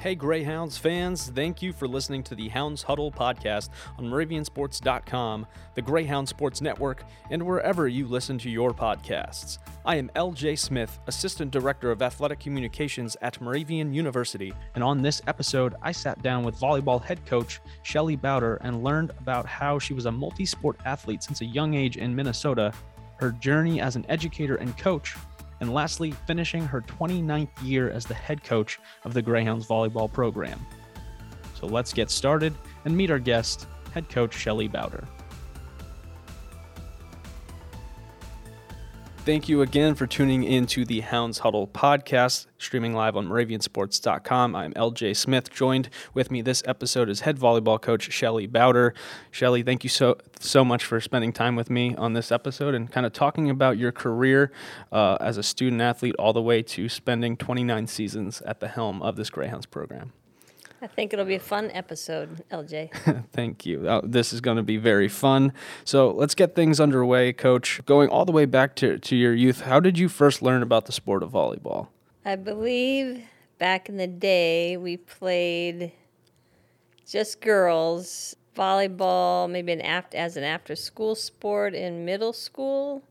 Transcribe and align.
Hey, 0.00 0.14
Greyhounds 0.14 0.78
fans, 0.78 1.28
thank 1.34 1.60
you 1.60 1.72
for 1.72 1.88
listening 1.88 2.22
to 2.22 2.36
the 2.36 2.46
Hounds 2.50 2.84
Huddle 2.84 3.10
podcast 3.10 3.70
on 3.98 4.04
Moraviansports.com, 4.04 5.44
the 5.74 5.82
Greyhound 5.82 6.28
Sports 6.28 6.60
Network, 6.60 7.02
and 7.30 7.44
wherever 7.44 7.88
you 7.88 8.06
listen 8.06 8.38
to 8.38 8.48
your 8.48 8.70
podcasts. 8.70 9.58
I 9.84 9.96
am 9.96 10.08
LJ 10.14 10.56
Smith, 10.60 11.00
Assistant 11.08 11.50
Director 11.50 11.90
of 11.90 12.00
Athletic 12.00 12.38
Communications 12.38 13.16
at 13.22 13.40
Moravian 13.40 13.92
University, 13.92 14.52
and 14.76 14.84
on 14.84 15.02
this 15.02 15.20
episode, 15.26 15.74
I 15.82 15.90
sat 15.90 16.22
down 16.22 16.44
with 16.44 16.60
volleyball 16.60 17.02
head 17.02 17.26
coach 17.26 17.58
Shelly 17.82 18.14
Bowder 18.14 18.58
and 18.60 18.84
learned 18.84 19.10
about 19.18 19.46
how 19.46 19.80
she 19.80 19.94
was 19.94 20.06
a 20.06 20.12
multi 20.12 20.46
sport 20.46 20.78
athlete 20.84 21.24
since 21.24 21.40
a 21.40 21.46
young 21.46 21.74
age 21.74 21.96
in 21.96 22.14
Minnesota, 22.14 22.72
her 23.16 23.32
journey 23.32 23.80
as 23.80 23.96
an 23.96 24.06
educator 24.08 24.54
and 24.54 24.78
coach, 24.78 25.16
and 25.60 25.72
lastly, 25.72 26.12
finishing 26.26 26.64
her 26.64 26.82
29th 26.82 27.48
year 27.62 27.90
as 27.90 28.06
the 28.06 28.14
head 28.14 28.44
coach 28.44 28.78
of 29.04 29.14
the 29.14 29.22
Greyhounds 29.22 29.66
volleyball 29.66 30.12
program. 30.12 30.64
So 31.54 31.66
let's 31.66 31.92
get 31.92 32.10
started 32.10 32.54
and 32.84 32.96
meet 32.96 33.10
our 33.10 33.18
guest, 33.18 33.66
head 33.92 34.08
coach 34.08 34.34
Shelly 34.34 34.68
Bowder. 34.68 35.04
Thank 39.28 39.46
you 39.46 39.60
again 39.60 39.94
for 39.94 40.06
tuning 40.06 40.42
in 40.42 40.64
to 40.68 40.86
the 40.86 41.00
Hounds 41.00 41.40
Huddle 41.40 41.68
podcast, 41.68 42.46
streaming 42.56 42.94
live 42.94 43.14
on 43.14 43.28
Moraviansports.com. 43.28 44.56
I'm 44.56 44.72
LJ 44.72 45.14
Smith. 45.14 45.50
Joined 45.50 45.90
with 46.14 46.30
me 46.30 46.40
this 46.40 46.62
episode 46.64 47.10
is 47.10 47.20
head 47.20 47.38
volleyball 47.38 47.78
coach 47.78 48.10
Shelly 48.10 48.46
Bowder. 48.46 48.94
Shelly, 49.30 49.62
thank 49.62 49.84
you 49.84 49.90
so 49.90 50.16
so 50.40 50.64
much 50.64 50.82
for 50.82 50.98
spending 50.98 51.34
time 51.34 51.56
with 51.56 51.68
me 51.68 51.94
on 51.96 52.14
this 52.14 52.32
episode 52.32 52.74
and 52.74 52.90
kind 52.90 53.04
of 53.04 53.12
talking 53.12 53.50
about 53.50 53.76
your 53.76 53.92
career 53.92 54.50
uh, 54.92 55.18
as 55.20 55.36
a 55.36 55.42
student 55.42 55.82
athlete 55.82 56.14
all 56.18 56.32
the 56.32 56.40
way 56.40 56.62
to 56.62 56.88
spending 56.88 57.36
29 57.36 57.86
seasons 57.86 58.40
at 58.46 58.60
the 58.60 58.68
helm 58.68 59.02
of 59.02 59.16
this 59.16 59.28
Greyhounds 59.28 59.66
program. 59.66 60.14
I 60.80 60.86
think 60.86 61.12
it'll 61.12 61.24
be 61.24 61.34
a 61.34 61.40
fun 61.40 61.70
episode, 61.72 62.44
LJ. 62.50 63.24
Thank 63.32 63.66
you. 63.66 63.88
Uh, 63.88 64.00
this 64.04 64.32
is 64.32 64.40
going 64.40 64.58
to 64.58 64.62
be 64.62 64.76
very 64.76 65.08
fun. 65.08 65.52
So 65.84 66.10
let's 66.12 66.34
get 66.36 66.54
things 66.54 66.78
underway, 66.78 67.32
Coach. 67.32 67.80
Going 67.84 68.08
all 68.10 68.24
the 68.24 68.32
way 68.32 68.44
back 68.44 68.76
to, 68.76 68.98
to 68.98 69.16
your 69.16 69.34
youth, 69.34 69.62
how 69.62 69.80
did 69.80 69.98
you 69.98 70.08
first 70.08 70.40
learn 70.40 70.62
about 70.62 70.86
the 70.86 70.92
sport 70.92 71.22
of 71.24 71.32
volleyball? 71.32 71.88
I 72.24 72.36
believe 72.36 73.24
back 73.58 73.88
in 73.88 73.96
the 73.96 74.06
day 74.06 74.76
we 74.76 74.96
played 74.96 75.92
just 77.06 77.40
girls 77.40 78.36
volleyball, 78.56 79.50
maybe 79.50 79.72
an 79.72 79.80
after, 79.80 80.16
as 80.16 80.36
an 80.36 80.44
after 80.44 80.76
school 80.76 81.14
sport 81.14 81.74
in 81.74 82.04
middle 82.04 82.32
school, 82.32 83.02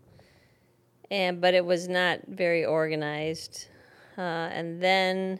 and 1.09 1.41
but 1.41 1.53
it 1.53 1.65
was 1.65 1.87
not 1.87 2.19
very 2.27 2.63
organized. 2.63 3.67
Uh, 4.17 4.21
and 4.51 4.81
then 4.81 5.39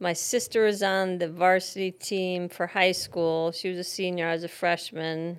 my 0.00 0.14
sister 0.14 0.64
was 0.64 0.82
on 0.82 1.18
the 1.18 1.28
varsity 1.28 1.90
team 1.90 2.48
for 2.48 2.66
high 2.66 2.92
school. 2.92 3.52
She 3.52 3.68
was 3.68 3.78
a 3.78 3.84
senior, 3.84 4.28
I 4.28 4.32
was 4.32 4.44
a 4.44 4.48
freshman. 4.48 5.38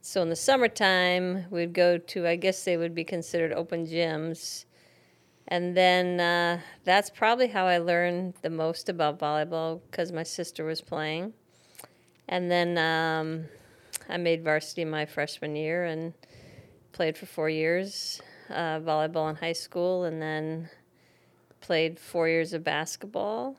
So 0.00 0.22
in 0.22 0.30
the 0.30 0.36
summertime, 0.36 1.44
we'd 1.50 1.74
go 1.74 1.98
to, 1.98 2.26
I 2.26 2.36
guess 2.36 2.64
they 2.64 2.78
would 2.78 2.94
be 2.94 3.04
considered 3.04 3.52
open 3.52 3.86
gyms. 3.86 4.64
And 5.48 5.76
then 5.76 6.18
uh, 6.18 6.60
that's 6.84 7.10
probably 7.10 7.48
how 7.48 7.66
I 7.66 7.76
learned 7.76 8.34
the 8.40 8.48
most 8.48 8.88
about 8.88 9.18
volleyball 9.18 9.82
because 9.90 10.12
my 10.12 10.22
sister 10.22 10.64
was 10.64 10.80
playing. 10.80 11.34
And 12.26 12.50
then 12.50 12.78
um, 12.78 13.44
I 14.08 14.16
made 14.16 14.42
varsity 14.42 14.86
my 14.86 15.04
freshman 15.04 15.56
year 15.56 15.84
and 15.84 16.14
played 16.92 17.18
for 17.18 17.26
four 17.26 17.50
years 17.50 18.22
uh, 18.48 18.80
volleyball 18.80 19.28
in 19.28 19.36
high 19.36 19.52
school 19.52 20.04
and 20.04 20.22
then 20.22 20.70
played 21.60 21.98
four 21.98 22.28
years 22.28 22.54
of 22.54 22.64
basketball 22.64 23.56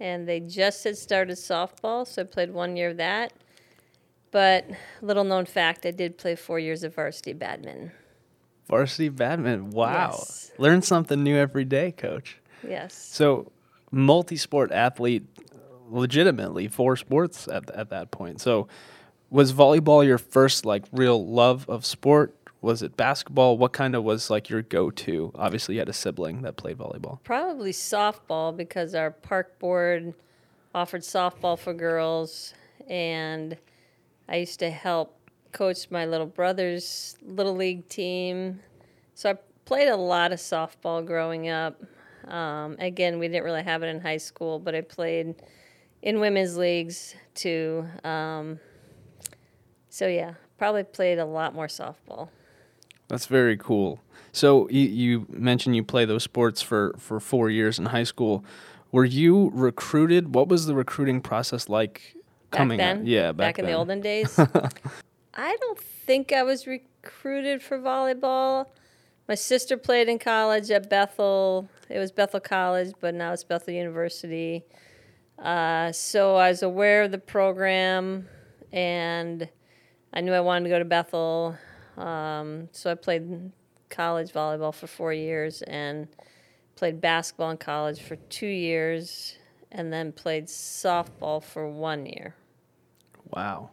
and 0.00 0.28
they 0.28 0.40
just 0.40 0.84
had 0.84 0.96
started 0.96 1.36
softball, 1.36 2.06
so 2.06 2.22
I 2.22 2.24
played 2.24 2.50
one 2.50 2.76
year 2.76 2.90
of 2.90 2.96
that. 2.98 3.32
But 4.30 4.66
little 5.00 5.24
known 5.24 5.46
fact, 5.46 5.86
I 5.86 5.92
did 5.92 6.18
play 6.18 6.34
four 6.34 6.58
years 6.58 6.82
of 6.82 6.94
varsity 6.94 7.32
badminton. 7.32 7.92
Varsity 8.68 9.08
badminton. 9.08 9.70
Wow. 9.70 10.16
Yes. 10.18 10.50
Learn 10.58 10.82
something 10.82 11.22
new 11.22 11.36
every 11.36 11.64
day, 11.64 11.92
coach. 11.92 12.38
Yes. 12.66 12.94
So, 12.94 13.52
multi 13.90 14.36
sport 14.36 14.72
athlete, 14.72 15.24
legitimately 15.88 16.68
four 16.68 16.96
sports 16.96 17.46
at, 17.46 17.70
at 17.70 17.90
that 17.90 18.10
point. 18.10 18.40
So, 18.40 18.66
was 19.30 19.52
volleyball 19.52 20.04
your 20.04 20.18
first 20.18 20.64
like 20.64 20.84
real 20.92 21.24
love 21.24 21.68
of 21.68 21.84
sport? 21.84 22.34
Was 22.64 22.82
it 22.82 22.96
basketball? 22.96 23.58
What 23.58 23.74
kind 23.74 23.94
of 23.94 24.04
was 24.04 24.30
like 24.30 24.48
your 24.48 24.62
go 24.62 24.90
to? 24.90 25.30
Obviously, 25.34 25.74
you 25.74 25.80
had 25.82 25.90
a 25.90 25.92
sibling 25.92 26.40
that 26.42 26.56
played 26.56 26.78
volleyball. 26.78 27.22
Probably 27.22 27.72
softball 27.72 28.56
because 28.56 28.94
our 28.94 29.10
park 29.10 29.58
board 29.58 30.14
offered 30.74 31.02
softball 31.02 31.58
for 31.58 31.74
girls, 31.74 32.54
and 32.88 33.58
I 34.30 34.36
used 34.36 34.60
to 34.60 34.70
help 34.70 35.14
coach 35.52 35.90
my 35.90 36.06
little 36.06 36.26
brother's 36.26 37.18
little 37.22 37.54
league 37.54 37.86
team. 37.90 38.60
So 39.12 39.32
I 39.32 39.34
played 39.66 39.88
a 39.88 39.96
lot 39.96 40.32
of 40.32 40.38
softball 40.38 41.04
growing 41.04 41.50
up. 41.50 41.82
Um, 42.26 42.76
again, 42.78 43.18
we 43.18 43.28
didn't 43.28 43.44
really 43.44 43.62
have 43.62 43.82
it 43.82 43.88
in 43.88 44.00
high 44.00 44.16
school, 44.16 44.58
but 44.58 44.74
I 44.74 44.80
played 44.80 45.34
in 46.00 46.18
women's 46.18 46.56
leagues 46.56 47.14
too. 47.34 47.86
Um, 48.04 48.58
so 49.90 50.06
yeah, 50.08 50.32
probably 50.56 50.84
played 50.84 51.18
a 51.18 51.26
lot 51.26 51.54
more 51.54 51.66
softball. 51.66 52.30
That's 53.14 53.26
very 53.26 53.56
cool. 53.56 54.00
So 54.32 54.68
you, 54.70 54.88
you 54.88 55.26
mentioned 55.30 55.76
you 55.76 55.84
play 55.84 56.04
those 56.04 56.24
sports 56.24 56.60
for, 56.60 56.96
for 56.98 57.20
four 57.20 57.48
years 57.48 57.78
in 57.78 57.84
high 57.84 58.02
school. 58.02 58.44
Were 58.90 59.04
you 59.04 59.52
recruited? 59.54 60.34
What 60.34 60.48
was 60.48 60.66
the 60.66 60.74
recruiting 60.74 61.20
process 61.20 61.68
like 61.68 62.16
coming 62.50 62.76
back 62.76 62.96
then? 62.96 63.06
Yeah, 63.06 63.30
back, 63.30 63.36
back, 63.36 63.58
in 63.60 63.66
then. 63.66 63.72
the 63.72 63.78
olden 63.78 64.00
days. 64.00 64.36
I 65.34 65.56
don't 65.60 65.78
think 65.78 66.32
I 66.32 66.42
was 66.42 66.66
recruited 66.66 67.62
for 67.62 67.78
volleyball. 67.78 68.66
My 69.28 69.36
sister 69.36 69.76
played 69.76 70.08
in 70.08 70.18
college 70.18 70.72
at 70.72 70.90
Bethel. 70.90 71.68
It 71.88 72.00
was 72.00 72.10
Bethel 72.10 72.40
College, 72.40 72.94
but 72.98 73.14
now 73.14 73.32
it's 73.32 73.44
Bethel 73.44 73.74
University. 73.74 74.64
Uh, 75.38 75.92
so 75.92 76.34
I 76.34 76.48
was 76.48 76.64
aware 76.64 77.04
of 77.04 77.12
the 77.12 77.18
program, 77.18 78.26
and 78.72 79.48
I 80.12 80.20
knew 80.20 80.32
I 80.32 80.40
wanted 80.40 80.64
to 80.64 80.70
go 80.70 80.80
to 80.80 80.84
Bethel. 80.84 81.56
Um, 81.96 82.68
so 82.72 82.90
I 82.90 82.94
played 82.94 83.52
college 83.90 84.32
volleyball 84.32 84.74
for 84.74 84.86
four 84.86 85.12
years 85.12 85.62
and 85.62 86.08
played 86.76 87.00
basketball 87.00 87.50
in 87.50 87.56
college 87.56 88.00
for 88.00 88.16
two 88.16 88.46
years, 88.46 89.38
and 89.70 89.92
then 89.92 90.12
played 90.12 90.46
softball 90.46 91.42
for 91.42 91.68
one 91.68 92.06
year. 92.06 92.34
Wow. 93.30 93.70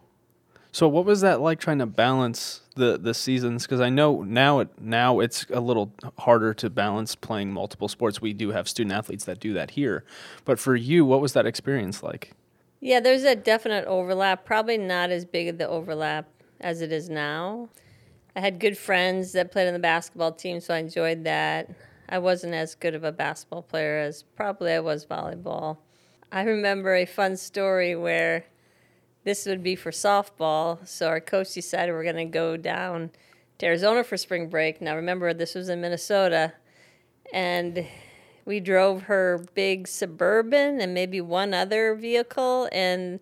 So 0.71 0.87
what 0.87 1.05
was 1.05 1.21
that 1.21 1.41
like 1.41 1.59
trying 1.59 1.79
to 1.79 1.85
balance 1.85 2.61
the 2.75 2.97
the 2.97 3.13
seasons? 3.13 3.63
Because 3.63 3.81
I 3.81 3.89
know 3.89 4.21
now 4.21 4.59
it 4.59 4.69
now 4.79 5.19
it's 5.19 5.45
a 5.49 5.59
little 5.59 5.91
harder 6.19 6.53
to 6.55 6.69
balance 6.69 7.13
playing 7.13 7.51
multiple 7.51 7.89
sports. 7.89 8.21
We 8.21 8.33
do 8.33 8.51
have 8.51 8.69
student 8.69 8.93
athletes 8.93 9.25
that 9.25 9.39
do 9.39 9.53
that 9.53 9.71
here, 9.71 10.05
but 10.45 10.59
for 10.59 10.75
you, 10.75 11.05
what 11.05 11.19
was 11.19 11.33
that 11.33 11.45
experience 11.45 12.01
like? 12.01 12.31
Yeah, 12.79 12.99
there's 12.99 13.23
a 13.23 13.35
definite 13.35 13.85
overlap. 13.85 14.45
Probably 14.45 14.77
not 14.77 15.11
as 15.11 15.25
big 15.25 15.49
of 15.49 15.57
the 15.57 15.67
overlap 15.67 16.27
as 16.61 16.81
it 16.81 16.91
is 16.91 17.09
now. 17.09 17.69
I 18.35 18.39
had 18.39 18.59
good 18.59 18.77
friends 18.77 19.33
that 19.33 19.51
played 19.51 19.67
on 19.67 19.73
the 19.73 19.79
basketball 19.79 20.31
team, 20.31 20.61
so 20.61 20.73
I 20.73 20.77
enjoyed 20.77 21.25
that. 21.25 21.69
I 22.07 22.19
wasn't 22.19 22.53
as 22.53 22.75
good 22.75 22.95
of 22.95 23.03
a 23.03 23.11
basketball 23.11 23.61
player 23.61 23.99
as 23.99 24.23
probably 24.35 24.71
I 24.73 24.79
was 24.79 25.05
volleyball. 25.05 25.77
I 26.31 26.43
remember 26.43 26.95
a 26.95 27.05
fun 27.05 27.35
story 27.35 27.95
where 27.95 28.45
this 29.23 29.45
would 29.45 29.61
be 29.61 29.75
for 29.75 29.91
softball. 29.91 30.85
So 30.87 31.07
our 31.07 31.19
coach 31.19 31.53
decided 31.53 31.91
we're 31.91 32.03
going 32.03 32.15
to 32.15 32.25
go 32.25 32.57
down 32.57 33.11
to 33.59 33.65
Arizona 33.65 34.03
for 34.03 34.17
spring 34.17 34.49
break. 34.49 34.81
Now 34.81 34.95
remember, 34.95 35.33
this 35.33 35.53
was 35.53 35.69
in 35.69 35.81
Minnesota, 35.81 36.53
and 37.33 37.85
we 38.45 38.59
drove 38.59 39.03
her 39.03 39.45
big 39.53 39.87
suburban 39.87 40.81
and 40.81 40.93
maybe 40.93 41.21
one 41.21 41.53
other 41.53 41.95
vehicle, 41.95 42.69
and 42.71 43.19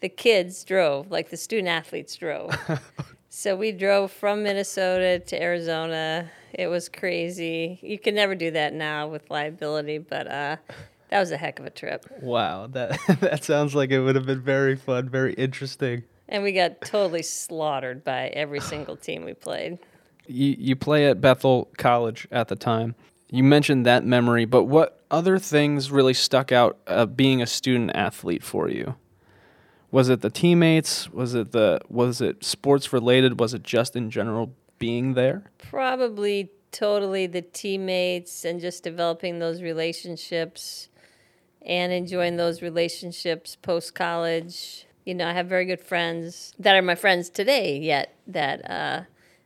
the 0.00 0.08
kids 0.08 0.64
drove, 0.64 1.10
like 1.10 1.30
the 1.30 1.36
student 1.36 1.68
athletes 1.68 2.16
drove. 2.16 2.50
so 3.36 3.54
we 3.54 3.70
drove 3.70 4.10
from 4.10 4.44
Minnesota 4.44 5.18
to 5.18 5.42
Arizona. 5.42 6.30
It 6.54 6.68
was 6.68 6.88
crazy. 6.88 7.78
You 7.82 7.98
can 7.98 8.14
never 8.14 8.34
do 8.34 8.50
that 8.52 8.72
now 8.72 9.08
with 9.08 9.28
liability, 9.28 9.98
but 9.98 10.26
uh, 10.26 10.56
that 11.10 11.20
was 11.20 11.32
a 11.32 11.36
heck 11.36 11.58
of 11.58 11.66
a 11.66 11.70
trip. 11.70 12.06
Wow, 12.22 12.66
that 12.68 12.98
that 13.20 13.44
sounds 13.44 13.74
like 13.74 13.90
it 13.90 14.00
would 14.00 14.14
have 14.14 14.24
been 14.24 14.40
very 14.40 14.74
fun, 14.74 15.10
very 15.10 15.34
interesting. 15.34 16.04
And 16.30 16.42
we 16.42 16.52
got 16.52 16.80
totally 16.80 17.22
slaughtered 17.22 18.02
by 18.02 18.28
every 18.28 18.60
single 18.60 18.96
team 18.96 19.26
we 19.26 19.34
played. 19.34 19.80
You 20.26 20.56
you 20.58 20.74
play 20.74 21.06
at 21.06 21.20
Bethel 21.20 21.68
College 21.76 22.26
at 22.32 22.48
the 22.48 22.56
time. 22.56 22.94
You 23.30 23.44
mentioned 23.44 23.84
that 23.84 24.02
memory, 24.02 24.46
but 24.46 24.64
what 24.64 25.04
other 25.10 25.38
things 25.38 25.90
really 25.90 26.14
stuck 26.14 26.52
out 26.52 26.78
uh, 26.86 27.04
being 27.04 27.42
a 27.42 27.46
student 27.46 27.90
athlete 27.94 28.42
for 28.42 28.70
you? 28.70 28.94
Was 29.90 30.08
it 30.08 30.20
the 30.20 30.30
teammates? 30.30 31.10
Was 31.10 31.34
it 31.34 31.52
the 31.52 31.80
was 31.88 32.20
it 32.20 32.44
sports 32.44 32.92
related? 32.92 33.40
Was 33.40 33.54
it 33.54 33.62
just 33.62 33.96
in 33.96 34.10
general 34.10 34.54
being 34.78 35.14
there? 35.14 35.50
Probably 35.58 36.50
totally 36.72 37.26
the 37.26 37.42
teammates 37.42 38.44
and 38.44 38.60
just 38.60 38.82
developing 38.82 39.38
those 39.38 39.62
relationships 39.62 40.88
and 41.62 41.92
enjoying 41.92 42.36
those 42.36 42.62
relationships 42.62 43.56
post 43.56 43.94
college. 43.94 44.86
You 45.04 45.14
know, 45.14 45.28
I 45.28 45.32
have 45.32 45.46
very 45.46 45.64
good 45.64 45.80
friends 45.80 46.52
that 46.58 46.76
are 46.76 46.82
my 46.82 46.94
friends 46.94 47.30
today, 47.30 47.78
yet 47.78 48.14
that 48.26 48.70
uh, 48.70 49.02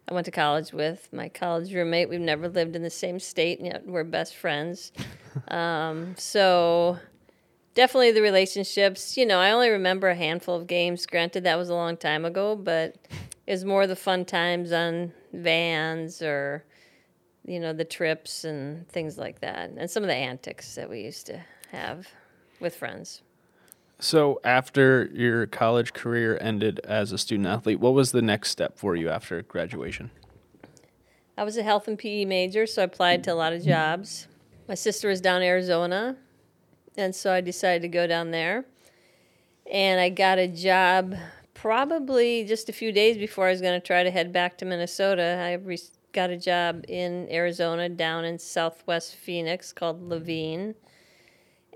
I 0.08 0.14
went 0.14 0.24
to 0.24 0.30
college 0.30 0.72
with. 0.72 1.08
My 1.12 1.28
college 1.28 1.72
roommate, 1.72 2.08
we've 2.08 2.20
never 2.20 2.48
lived 2.48 2.74
in 2.74 2.82
the 2.82 2.90
same 2.90 3.20
state, 3.20 3.58
and 3.58 3.66
yet 3.66 3.86
we're 3.86 4.04
best 4.04 4.36
friends. 4.36 4.92
um, 5.48 6.14
so, 6.18 6.98
definitely 7.74 8.12
the 8.12 8.22
relationships. 8.22 9.16
You 9.16 9.26
know, 9.26 9.38
I 9.38 9.50
only 9.50 9.70
remember 9.70 10.08
a 10.08 10.14
handful 10.14 10.56
of 10.56 10.66
games. 10.66 11.06
Granted, 11.06 11.44
that 11.44 11.56
was 11.56 11.68
a 11.68 11.74
long 11.74 11.96
time 11.96 12.24
ago, 12.24 12.56
but 12.56 12.96
it 13.46 13.52
was 13.52 13.64
more 13.64 13.86
the 13.86 13.96
fun 13.96 14.24
times 14.24 14.72
on 14.72 15.12
vans 15.32 16.22
or, 16.22 16.64
you 17.44 17.60
know, 17.60 17.72
the 17.72 17.84
trips 17.84 18.44
and 18.44 18.88
things 18.88 19.18
like 19.18 19.40
that, 19.40 19.70
and 19.70 19.90
some 19.90 20.02
of 20.02 20.08
the 20.08 20.14
antics 20.14 20.74
that 20.74 20.88
we 20.88 21.02
used 21.02 21.26
to 21.26 21.40
have 21.70 22.08
with 22.60 22.74
friends. 22.74 23.22
So, 24.02 24.40
after 24.44 25.10
your 25.12 25.46
college 25.46 25.92
career 25.92 26.38
ended 26.40 26.80
as 26.84 27.12
a 27.12 27.18
student 27.18 27.46
athlete, 27.46 27.80
what 27.80 27.92
was 27.92 28.12
the 28.12 28.22
next 28.22 28.50
step 28.50 28.78
for 28.78 28.96
you 28.96 29.10
after 29.10 29.42
graduation? 29.42 30.10
I 31.36 31.44
was 31.44 31.58
a 31.58 31.62
health 31.62 31.86
and 31.86 31.98
PE 31.98 32.24
major, 32.24 32.66
so 32.66 32.82
I 32.82 32.86
applied 32.86 33.24
to 33.24 33.32
a 33.32 33.34
lot 33.34 33.52
of 33.52 33.62
jobs. 33.62 34.26
My 34.68 34.74
sister 34.74 35.08
was 35.08 35.20
down 35.20 35.42
in 35.42 35.48
Arizona, 35.48 36.16
and 37.00 37.14
so 37.14 37.32
I 37.32 37.40
decided 37.40 37.82
to 37.82 37.88
go 37.88 38.06
down 38.06 38.30
there. 38.30 38.64
And 39.70 40.00
I 40.00 40.08
got 40.08 40.38
a 40.38 40.46
job 40.46 41.14
probably 41.54 42.44
just 42.44 42.68
a 42.68 42.72
few 42.72 42.92
days 42.92 43.16
before 43.16 43.48
I 43.48 43.50
was 43.50 43.60
going 43.60 43.80
to 43.80 43.86
try 43.86 44.02
to 44.02 44.10
head 44.10 44.32
back 44.32 44.58
to 44.58 44.64
Minnesota. 44.64 45.38
I 45.40 45.54
re- 45.54 45.78
got 46.12 46.30
a 46.30 46.36
job 46.36 46.84
in 46.88 47.28
Arizona 47.30 47.88
down 47.88 48.24
in 48.24 48.38
southwest 48.38 49.16
Phoenix 49.16 49.72
called 49.72 50.08
Laveen. 50.08 50.74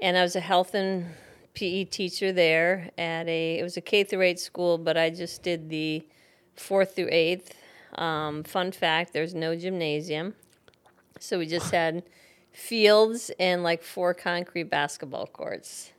And 0.03 0.17
I 0.17 0.23
was 0.23 0.37
a 0.37 0.41
health 0.41 0.75
and 0.75 1.07
PE 1.55 1.85
teacher 1.85 2.33
there 2.33 2.91
at 2.99 3.29
a 3.29 3.59
it 3.59 3.63
was 3.63 3.77
a 3.77 3.81
K 3.81 4.05
through 4.05 4.23
eight 4.23 4.41
school, 4.41 4.77
but 4.77 4.97
I 4.97 5.11
just 5.11 5.43
did 5.43 5.71
the 5.71 6.05
fourth 6.57 6.97
through 6.97 7.11
eighth. 7.11 7.55
Um, 7.95 8.43
fun 8.43 8.73
fact: 8.73 9.13
there's 9.13 9.35
no 9.35 9.55
gymnasium, 9.55 10.35
so 11.21 11.39
we 11.39 11.47
just 11.47 11.71
had 11.71 12.03
fields 12.55 13.31
and 13.39 13.63
like 13.63 13.83
four 13.83 14.15
concrete 14.15 14.71
basketball 14.71 15.27
courts. 15.27 15.93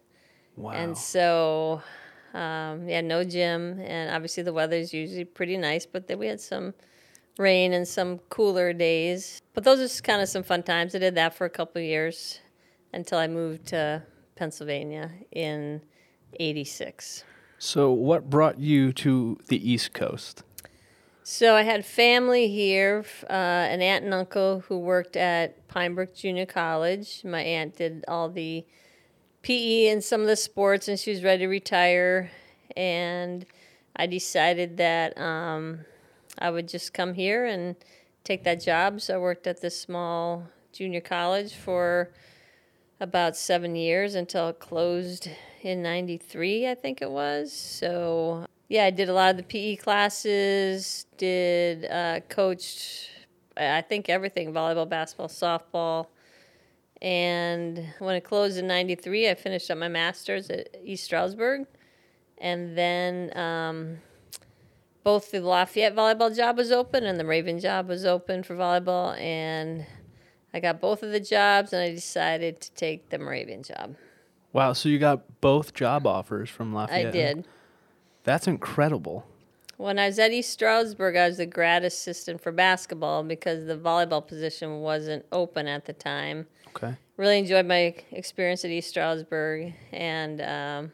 Wow. 0.55 0.71
And 0.71 0.97
so, 0.97 1.81
um, 2.33 2.87
yeah, 2.87 3.01
no 3.01 3.23
gym, 3.23 3.79
and 3.81 4.09
obviously 4.09 4.43
the 4.43 4.53
weather's 4.53 4.93
usually 4.93 5.25
pretty 5.25 5.57
nice, 5.57 5.85
but 5.85 6.07
then 6.07 6.17
we 6.17 6.27
had 6.27 6.39
some 6.39 6.73
rain 7.37 7.73
and 7.73 7.87
some 7.87 8.19
cooler 8.29 8.71
days. 8.71 9.41
But 9.53 9.65
those 9.65 9.79
are 9.79 9.83
just 9.83 10.03
kind 10.03 10.21
of 10.21 10.29
some 10.29 10.43
fun 10.43 10.63
times. 10.63 10.95
I 10.95 10.99
did 10.99 11.15
that 11.15 11.35
for 11.35 11.45
a 11.45 11.49
couple 11.49 11.81
of 11.81 11.85
years 11.85 12.39
until 12.93 13.17
I 13.17 13.27
moved 13.27 13.67
to 13.67 14.03
Pennsylvania 14.35 15.11
in 15.31 15.81
86. 16.39 17.23
so, 17.57 17.91
what 17.91 18.29
brought 18.29 18.59
you 18.59 18.93
to 18.93 19.37
the 19.47 19.69
East 19.69 19.93
Coast? 19.93 20.43
So 21.27 21.55
I 21.55 21.63
had 21.63 21.83
family 21.83 22.49
here, 22.49 23.03
uh, 23.27 23.33
an 23.33 23.81
aunt 23.81 24.05
and 24.05 24.13
uncle 24.13 24.59
who 24.67 24.77
worked 24.77 25.17
at 25.17 25.67
Pinebrook 25.67 26.13
Junior 26.13 26.45
College. 26.45 27.23
My 27.25 27.41
aunt 27.41 27.77
did 27.77 28.05
all 28.07 28.29
the 28.29 28.63
PE 29.41 29.87
and 29.87 30.03
some 30.03 30.21
of 30.21 30.27
the 30.27 30.35
sports, 30.35 30.87
and 30.87 30.99
she 30.99 31.09
was 31.09 31.23
ready 31.23 31.39
to 31.39 31.47
retire. 31.47 32.29
And 32.77 33.43
I 33.95 34.05
decided 34.05 34.77
that 34.77 35.17
um, 35.17 35.79
I 36.37 36.51
would 36.51 36.67
just 36.67 36.93
come 36.93 37.15
here 37.15 37.47
and 37.47 37.75
take 38.23 38.43
that 38.43 38.61
job. 38.61 39.01
So 39.01 39.15
I 39.15 39.17
worked 39.17 39.47
at 39.47 39.61
this 39.61 39.81
small 39.81 40.43
junior 40.73 41.01
college 41.01 41.55
for 41.55 42.11
about 42.99 43.35
seven 43.35 43.75
years 43.75 44.13
until 44.13 44.49
it 44.49 44.59
closed 44.59 45.27
in 45.63 45.81
93, 45.81 46.69
I 46.69 46.75
think 46.75 47.01
it 47.01 47.09
was. 47.09 47.51
So, 47.51 48.45
yeah, 48.67 48.85
I 48.85 48.89
did 48.89 49.09
a 49.09 49.13
lot 49.13 49.31
of 49.31 49.37
the 49.37 49.43
PE 49.43 49.77
classes, 49.77 51.05
did 51.17 51.85
uh, 51.85 52.21
coached, 52.29 53.09
I 53.55 53.81
think 53.81 54.09
everything 54.09 54.53
volleyball, 54.53 54.89
basketball, 54.89 55.27
softball. 55.27 56.07
And 57.01 57.93
when 57.99 58.15
it 58.15 58.23
closed 58.23 58.57
in 58.57 58.67
93, 58.67 59.29
I 59.29 59.35
finished 59.35 59.69
up 59.69 59.77
my 59.77 59.87
master's 59.87 60.49
at 60.49 60.69
East 60.83 61.03
Stroudsburg. 61.03 61.67
And 62.39 62.77
then 62.77 63.37
um, 63.37 63.97
both 65.03 65.31
the 65.31 65.41
Lafayette 65.41 65.95
volleyball 65.95 66.35
job 66.35 66.57
was 66.57 66.71
open 66.71 67.05
and 67.05 67.19
the 67.19 67.23
Moravian 67.23 67.59
job 67.59 67.87
was 67.87 68.05
open 68.05 68.43
for 68.43 68.55
volleyball. 68.55 69.17
And 69.19 69.85
I 70.53 70.59
got 70.59 70.81
both 70.81 71.03
of 71.03 71.11
the 71.11 71.19
jobs 71.19 71.71
and 71.71 71.81
I 71.83 71.91
decided 71.91 72.61
to 72.61 72.71
take 72.71 73.09
the 73.09 73.19
Moravian 73.19 73.61
job. 73.61 73.95
Wow, 74.51 74.73
so 74.73 74.89
you 74.89 74.97
got 74.97 75.41
both 75.41 75.73
job 75.73 76.07
offers 76.07 76.49
from 76.49 76.73
Lafayette. 76.73 77.07
I 77.07 77.11
did. 77.11 77.47
That's 78.25 78.47
incredible. 78.47 79.25
When 79.77 79.99
I 79.99 80.07
was 80.07 80.19
at 80.19 80.31
East 80.31 80.51
Stroudsburg, 80.51 81.15
I 81.15 81.27
was 81.27 81.37
the 81.37 81.45
grad 81.45 81.83
assistant 81.83 82.41
for 82.41 82.51
basketball 82.51 83.23
because 83.23 83.65
the 83.65 83.77
volleyball 83.77 84.25
position 84.25 84.79
wasn't 84.79 85.25
open 85.31 85.67
at 85.67 85.85
the 85.85 85.93
time. 85.93 86.47
Okay. 86.69 86.95
Really 87.17 87.37
enjoyed 87.37 87.65
my 87.65 87.95
experience 88.11 88.65
at 88.65 88.71
East 88.71 88.89
Stroudsburg 88.89 89.73
and 89.91 90.41
um, 90.41 90.91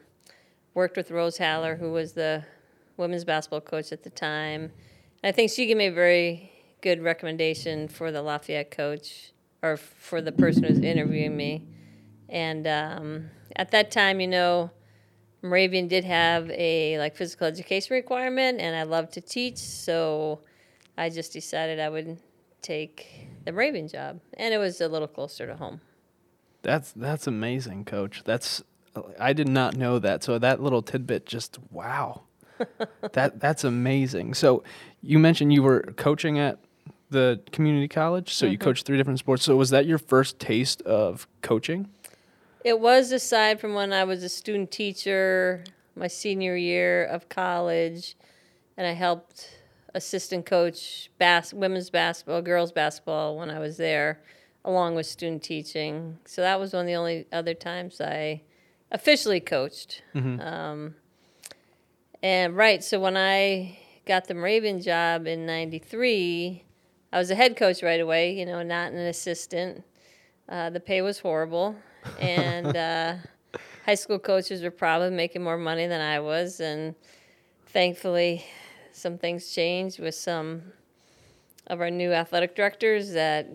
worked 0.74 0.96
with 0.96 1.10
Rose 1.10 1.38
Haller, 1.38 1.76
who 1.76 1.90
was 1.90 2.12
the 2.12 2.44
women's 2.96 3.24
basketball 3.24 3.60
coach 3.60 3.92
at 3.92 4.02
the 4.02 4.10
time. 4.10 4.70
And 5.22 5.28
I 5.28 5.32
think 5.32 5.50
she 5.50 5.66
gave 5.66 5.76
me 5.76 5.86
a 5.86 5.92
very 5.92 6.52
good 6.82 7.00
recommendation 7.00 7.88
for 7.88 8.12
the 8.12 8.20
Lafayette 8.20 8.70
coach 8.70 9.32
or 9.62 9.76
for 9.76 10.20
the 10.20 10.32
person 10.32 10.64
who's 10.64 10.80
interviewing 10.80 11.36
me. 11.36 11.66
And 12.28 12.66
um, 12.66 13.30
at 13.56 13.70
that 13.70 13.90
time, 13.90 14.20
you 14.20 14.26
know, 14.26 14.70
Moravian 15.42 15.88
did 15.88 16.04
have 16.04 16.50
a 16.50 16.98
like 16.98 17.16
physical 17.16 17.46
education 17.46 17.94
requirement, 17.94 18.60
and 18.60 18.76
I 18.76 18.84
love 18.84 19.10
to 19.12 19.20
teach, 19.20 19.58
so 19.58 20.40
I 20.96 21.10
just 21.10 21.32
decided 21.32 21.80
I 21.80 21.88
would 21.88 22.18
take 22.62 23.28
the 23.44 23.52
Moravian 23.52 23.88
job, 23.88 24.20
and 24.34 24.54
it 24.54 24.58
was 24.58 24.80
a 24.80 24.88
little 24.88 25.08
closer 25.08 25.46
to 25.46 25.56
home. 25.56 25.80
That's 26.62 26.92
that's 26.92 27.26
amazing, 27.26 27.84
coach. 27.84 28.22
That's 28.24 28.62
I 29.18 29.32
did 29.32 29.48
not 29.48 29.76
know 29.76 29.98
that. 29.98 30.22
So 30.22 30.38
that 30.38 30.62
little 30.62 30.82
tidbit 30.82 31.26
just 31.26 31.58
wow. 31.70 32.22
that 33.12 33.40
that's 33.40 33.64
amazing. 33.64 34.34
So 34.34 34.62
you 35.02 35.18
mentioned 35.18 35.52
you 35.52 35.62
were 35.62 35.92
coaching 35.96 36.38
at 36.38 36.58
the 37.10 37.40
community 37.50 37.88
college, 37.88 38.32
so 38.32 38.46
you 38.46 38.52
mm-hmm. 38.52 38.64
coached 38.64 38.86
three 38.86 38.96
different 38.96 39.18
sports. 39.18 39.42
So 39.42 39.56
was 39.56 39.70
that 39.70 39.86
your 39.86 39.98
first 39.98 40.38
taste 40.38 40.82
of 40.82 41.26
coaching? 41.42 41.88
It 42.64 42.78
was 42.78 43.10
aside 43.10 43.60
from 43.60 43.74
when 43.74 43.92
I 43.92 44.04
was 44.04 44.22
a 44.22 44.28
student 44.28 44.70
teacher 44.70 45.64
my 45.96 46.06
senior 46.06 46.56
year 46.56 47.04
of 47.04 47.28
college, 47.28 48.16
and 48.76 48.86
I 48.86 48.92
helped 48.92 49.58
assistant 49.94 50.46
coach 50.46 51.10
bas- 51.18 51.52
women's 51.52 51.90
basketball, 51.90 52.40
girls 52.40 52.72
basketball 52.72 53.36
when 53.36 53.50
I 53.50 53.58
was 53.58 53.76
there, 53.76 54.20
along 54.64 54.94
with 54.94 55.06
student 55.06 55.42
teaching. 55.42 56.18
So 56.24 56.40
that 56.40 56.58
was 56.58 56.72
one 56.72 56.82
of 56.82 56.86
the 56.86 56.94
only 56.94 57.26
other 57.32 57.52
times 57.54 58.00
I 58.00 58.42
officially 58.90 59.40
coached. 59.40 60.02
Um, 60.40 60.94
and 62.22 62.56
right, 62.56 62.82
so 62.82 63.00
when 63.00 63.16
I 63.16 63.78
got 64.06 64.28
the 64.28 64.34
Moravian 64.34 64.80
job 64.80 65.26
in 65.26 65.46
'93, 65.46 66.64
I 67.12 67.18
was 67.18 67.30
a 67.30 67.34
head 67.34 67.56
coach 67.56 67.82
right 67.82 68.00
away. 68.00 68.38
You 68.38 68.46
know, 68.46 68.62
not 68.62 68.92
an 68.92 68.98
assistant. 68.98 69.84
Uh, 70.48 70.70
the 70.70 70.80
pay 70.80 71.02
was 71.02 71.18
horrible, 71.20 71.76
and 72.18 72.76
uh, 72.76 73.14
high 73.86 73.94
school 73.94 74.18
coaches 74.18 74.62
were 74.62 74.70
probably 74.70 75.10
making 75.10 75.42
more 75.42 75.58
money 75.58 75.86
than 75.86 76.00
I 76.00 76.20
was. 76.20 76.60
And 76.60 76.94
thankfully, 77.66 78.44
some 78.92 79.18
things 79.18 79.52
changed 79.52 79.98
with 79.98 80.14
some 80.14 80.62
of 81.66 81.80
our 81.80 81.90
new 81.90 82.12
athletic 82.12 82.54
directors. 82.56 83.12
That 83.12 83.48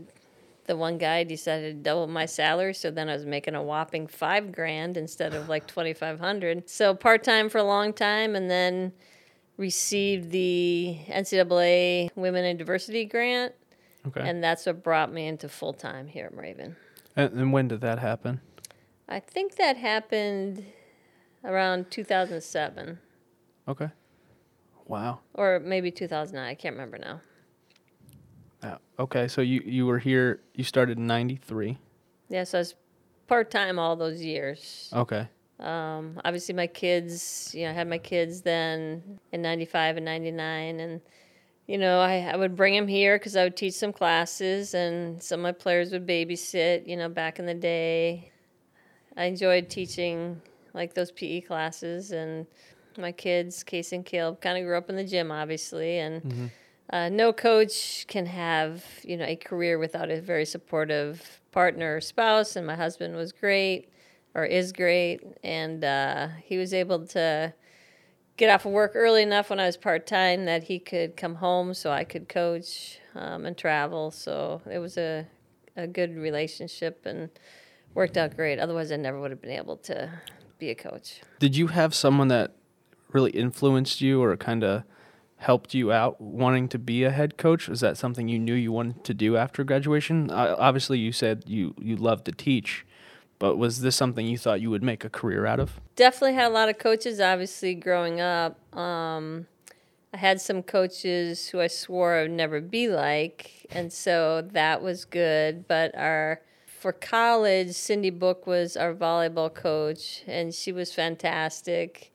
the 0.65 0.75
one 0.75 0.97
guy 0.97 1.23
decided 1.23 1.75
to 1.77 1.81
double 1.81 2.07
my 2.07 2.25
salary, 2.25 2.73
so 2.73 2.91
then 2.91 3.09
I 3.09 3.13
was 3.13 3.25
making 3.25 3.55
a 3.55 3.63
whopping 3.63 4.07
five 4.07 4.51
grand 4.51 4.97
instead 4.97 5.33
of 5.33 5.47
like 5.49 5.67
twenty 5.67 5.93
five 5.93 6.19
hundred. 6.19 6.69
So 6.69 6.93
part 6.93 7.23
time 7.23 7.49
for 7.49 7.57
a 7.59 7.63
long 7.63 7.93
time, 7.93 8.35
and 8.35 8.49
then 8.49 8.91
received 9.57 10.29
the 10.31 10.97
NCAA 11.07 12.11
Women 12.15 12.45
in 12.45 12.57
Diversity 12.57 13.05
grant, 13.05 13.53
Okay. 14.05 14.21
and 14.27 14.43
that's 14.43 14.65
what 14.67 14.83
brought 14.83 15.11
me 15.11 15.25
into 15.27 15.49
full 15.49 15.73
time 15.73 16.07
here 16.07 16.25
at 16.27 16.33
Moravian. 16.33 16.75
And, 17.17 17.33
and 17.33 17.51
when 17.51 17.67
did 17.67 17.81
that 17.81 18.00
happen? 18.00 18.39
I 19.09 19.19
think 19.19 19.55
that 19.55 19.75
happened 19.75 20.63
around 21.43 21.89
2007 21.91 23.00
Okay. 23.67 23.89
Wow. 24.86 25.19
or 25.33 25.59
maybe 25.59 25.91
2009. 25.91 26.47
I 26.50 26.55
can't 26.55 26.74
remember 26.75 26.97
now. 26.97 27.19
Yeah. 28.63 28.77
Okay. 28.97 29.27
So 29.27 29.41
you 29.41 29.62
you 29.65 29.86
were 29.86 30.00
here. 30.00 30.39
You 30.55 30.63
started 30.63 30.97
in 30.97 31.05
'93. 31.05 31.77
Yeah, 32.29 32.43
so 32.43 32.57
I 32.57 32.62
was 32.62 32.75
part 33.27 33.51
time 33.51 33.77
all 33.77 33.95
those 33.95 34.21
years. 34.24 34.89
Okay. 34.93 35.27
Um, 35.59 36.19
obviously, 36.25 36.55
my 36.55 36.67
kids, 36.67 37.51
you 37.53 37.65
know, 37.65 37.71
I 37.71 37.74
had 37.74 37.88
my 37.88 37.97
kids 37.97 38.41
then 38.41 39.19
in 39.31 39.41
95 39.41 39.97
and 39.97 40.05
99. 40.05 40.79
And, 40.79 41.01
you 41.67 41.77
know, 41.77 42.00
I, 42.00 42.19
I 42.31 42.36
would 42.38 42.55
bring 42.55 42.74
him 42.74 42.88
here 42.88 43.17
because 43.19 43.36
I 43.36 43.43
would 43.43 43.57
teach 43.57 43.74
some 43.74 43.93
classes 43.93 44.74
and 44.74 45.21
some 45.21 45.41
of 45.41 45.43
my 45.43 45.51
players 45.51 45.91
would 45.91 46.07
babysit, 46.07 46.88
you 46.88 46.95
know, 46.95 47.09
back 47.09 47.39
in 47.39 47.45
the 47.45 47.53
day. 47.53 48.31
I 49.17 49.25
enjoyed 49.25 49.69
teaching 49.69 50.41
like 50.74 50.93
those 50.93 51.12
PE 51.12 51.41
classes 51.41 52.12
and 52.12 52.47
my 52.97 53.12
kids, 53.12 53.63
Case 53.63 53.91
and 53.91 54.05
Caleb, 54.05 54.41
kind 54.41 54.57
of 54.57 54.63
grew 54.63 54.77
up 54.77 54.89
in 54.89 54.95
the 54.95 55.03
gym, 55.03 55.31
obviously, 55.31 56.00
and 56.00 56.21
Mm-hmm. 56.21 56.47
uh, 56.91 57.09
no 57.09 57.33
coach 57.33 58.05
can 58.07 58.25
have 58.25 58.83
you 59.03 59.17
know 59.17 59.25
a 59.25 59.36
career 59.36 59.77
without 59.77 60.09
a 60.09 60.21
very 60.21 60.45
supportive 60.45 61.41
partner 61.51 61.97
or 61.97 62.01
spouse. 62.01 62.55
And 62.55 62.65
my 62.65 62.75
husband 62.75 63.15
was 63.15 63.31
great, 63.31 63.89
or 64.33 64.45
is 64.45 64.71
great, 64.71 65.21
and 65.43 65.83
uh, 65.83 66.29
he 66.43 66.57
was 66.57 66.74
able 66.74 67.05
to 67.07 67.53
get 68.38 68.50
off 68.50 68.65
of 68.65 68.72
work 68.72 68.94
early 68.96 69.24
enough 69.24 69.50
when 69.50 69.60
I 69.60 69.65
was 69.65 69.77
part 69.77 70.08
time 70.08 70.46
that 70.46 70.63
he 70.63 70.79
could 70.79 71.17
come 71.17 71.36
home 71.36 71.74
so 71.74 71.91
I 71.91 72.03
could 72.03 72.29
coach 72.29 73.00
um, 73.15 73.46
and 73.46 73.58
travel. 73.58 74.12
So 74.12 74.62
it 74.70 74.79
was 74.79 74.98
a 74.98 75.27
a 75.77 75.88
good 75.88 76.15
relationship 76.15 77.06
and 77.06 77.29
worked 77.94 78.17
out 78.17 78.36
great. 78.36 78.60
Otherwise, 78.60 78.91
I 78.91 78.98
never 78.98 79.20
would 79.20 79.32
have 79.32 79.41
been 79.41 79.51
able 79.51 79.77
to 79.77 80.10
be 80.58 80.70
a 80.70 80.75
coach. 80.75 81.22
Did 81.39 81.56
you 81.56 81.67
have 81.67 81.94
someone 81.94 82.27
that 82.29 82.56
really 83.13 83.32
influenced 83.32 84.01
you 84.01 84.22
or 84.22 84.36
kind 84.36 84.63
of 84.63 84.84
helped 85.38 85.75
you 85.75 85.91
out 85.91 86.20
wanting 86.20 86.67
to 86.70 86.79
be 86.79 87.03
a 87.03 87.12
head 87.12 87.38
coach? 87.38 87.70
Was 87.70 87.79
that 87.82 87.96
something 87.96 88.27
you 88.27 88.39
knew 88.39 88.56
you 88.56 88.72
wanted 88.72 89.03
to 89.03 89.13
do 89.13 89.38
after 89.38 89.63
graduation? 89.63 90.32
Obviously, 90.32 90.98
you 90.98 91.12
said 91.12 91.44
you 91.46 91.75
you 91.77 91.96
loved 91.96 92.25
to 92.25 92.32
teach, 92.32 92.86
but 93.39 93.58
was 93.58 93.82
this 93.82 93.96
something 93.96 94.25
you 94.25 94.38
thought 94.38 94.62
you 94.62 94.70
would 94.70 94.84
make 94.84 95.03
a 95.03 95.10
career 95.10 95.46
out 95.46 95.60
of? 95.60 95.79
Definitely 95.96 96.36
had 96.36 96.48
a 96.48 96.53
lot 96.53 96.70
of 96.70 96.77
coaches. 96.77 97.20
Obviously, 97.20 97.75
growing 97.75 98.20
up, 98.20 98.58
um, 98.75 99.48
I 100.13 100.17
had 100.17 100.41
some 100.41 100.63
coaches 100.63 101.50
who 101.50 101.60
I 101.60 101.67
swore 101.67 102.15
I 102.15 102.22
would 102.24 102.32
never 102.32 102.62
be 102.62 102.88
like, 102.88 103.65
and 103.72 103.91
so 103.91 104.41
that 104.53 104.82
was 104.82 105.06
good. 105.06 105.67
But 105.67 105.96
our 105.96 106.41
for 106.65 106.91
college, 106.91 107.74
Cindy 107.74 108.12
Book 108.12 108.48
was 108.48 108.77
our 108.77 108.94
volleyball 108.94 109.53
coach, 109.53 110.24
and 110.27 110.53
she 110.53 110.72
was 110.72 110.94
fantastic. 110.94 112.12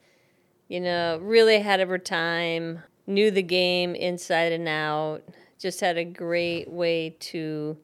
You 0.68 0.80
know, 0.80 1.18
really 1.20 1.56
ahead 1.56 1.80
of 1.80 1.88
her 1.88 1.98
time, 1.98 2.82
knew 3.06 3.30
the 3.30 3.42
game 3.42 3.94
inside 3.94 4.52
and 4.52 4.68
out, 4.68 5.22
just 5.58 5.80
had 5.80 5.98
a 5.98 6.04
great 6.04 6.70
way 6.70 7.16
to 7.20 7.76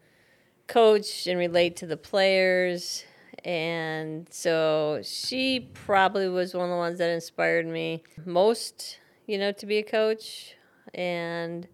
coach 0.67 1.27
and 1.27 1.39
relate 1.39 1.77
to 1.77 1.87
the 1.87 1.97
players. 1.97 3.05
And 3.45 4.27
so 4.31 5.01
she 5.03 5.69
probably 5.75 6.29
was 6.29 6.55
one 6.55 6.65
of 6.65 6.71
the 6.71 6.77
ones 6.77 6.99
that 6.99 7.11
inspired 7.11 7.67
me 7.67 8.03
most, 8.25 8.99
you 9.27 9.39
know, 9.39 9.53
to 9.53 9.67
be 9.67 9.79
a 9.79 9.83
coach. 9.83 10.55
And 10.95 11.67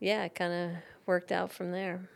yeah, 0.00 0.24
it 0.24 0.34
kind 0.34 0.52
of 0.52 0.70
worked 1.06 1.32
out 1.32 1.52
from 1.52 1.72
there. 1.72 2.08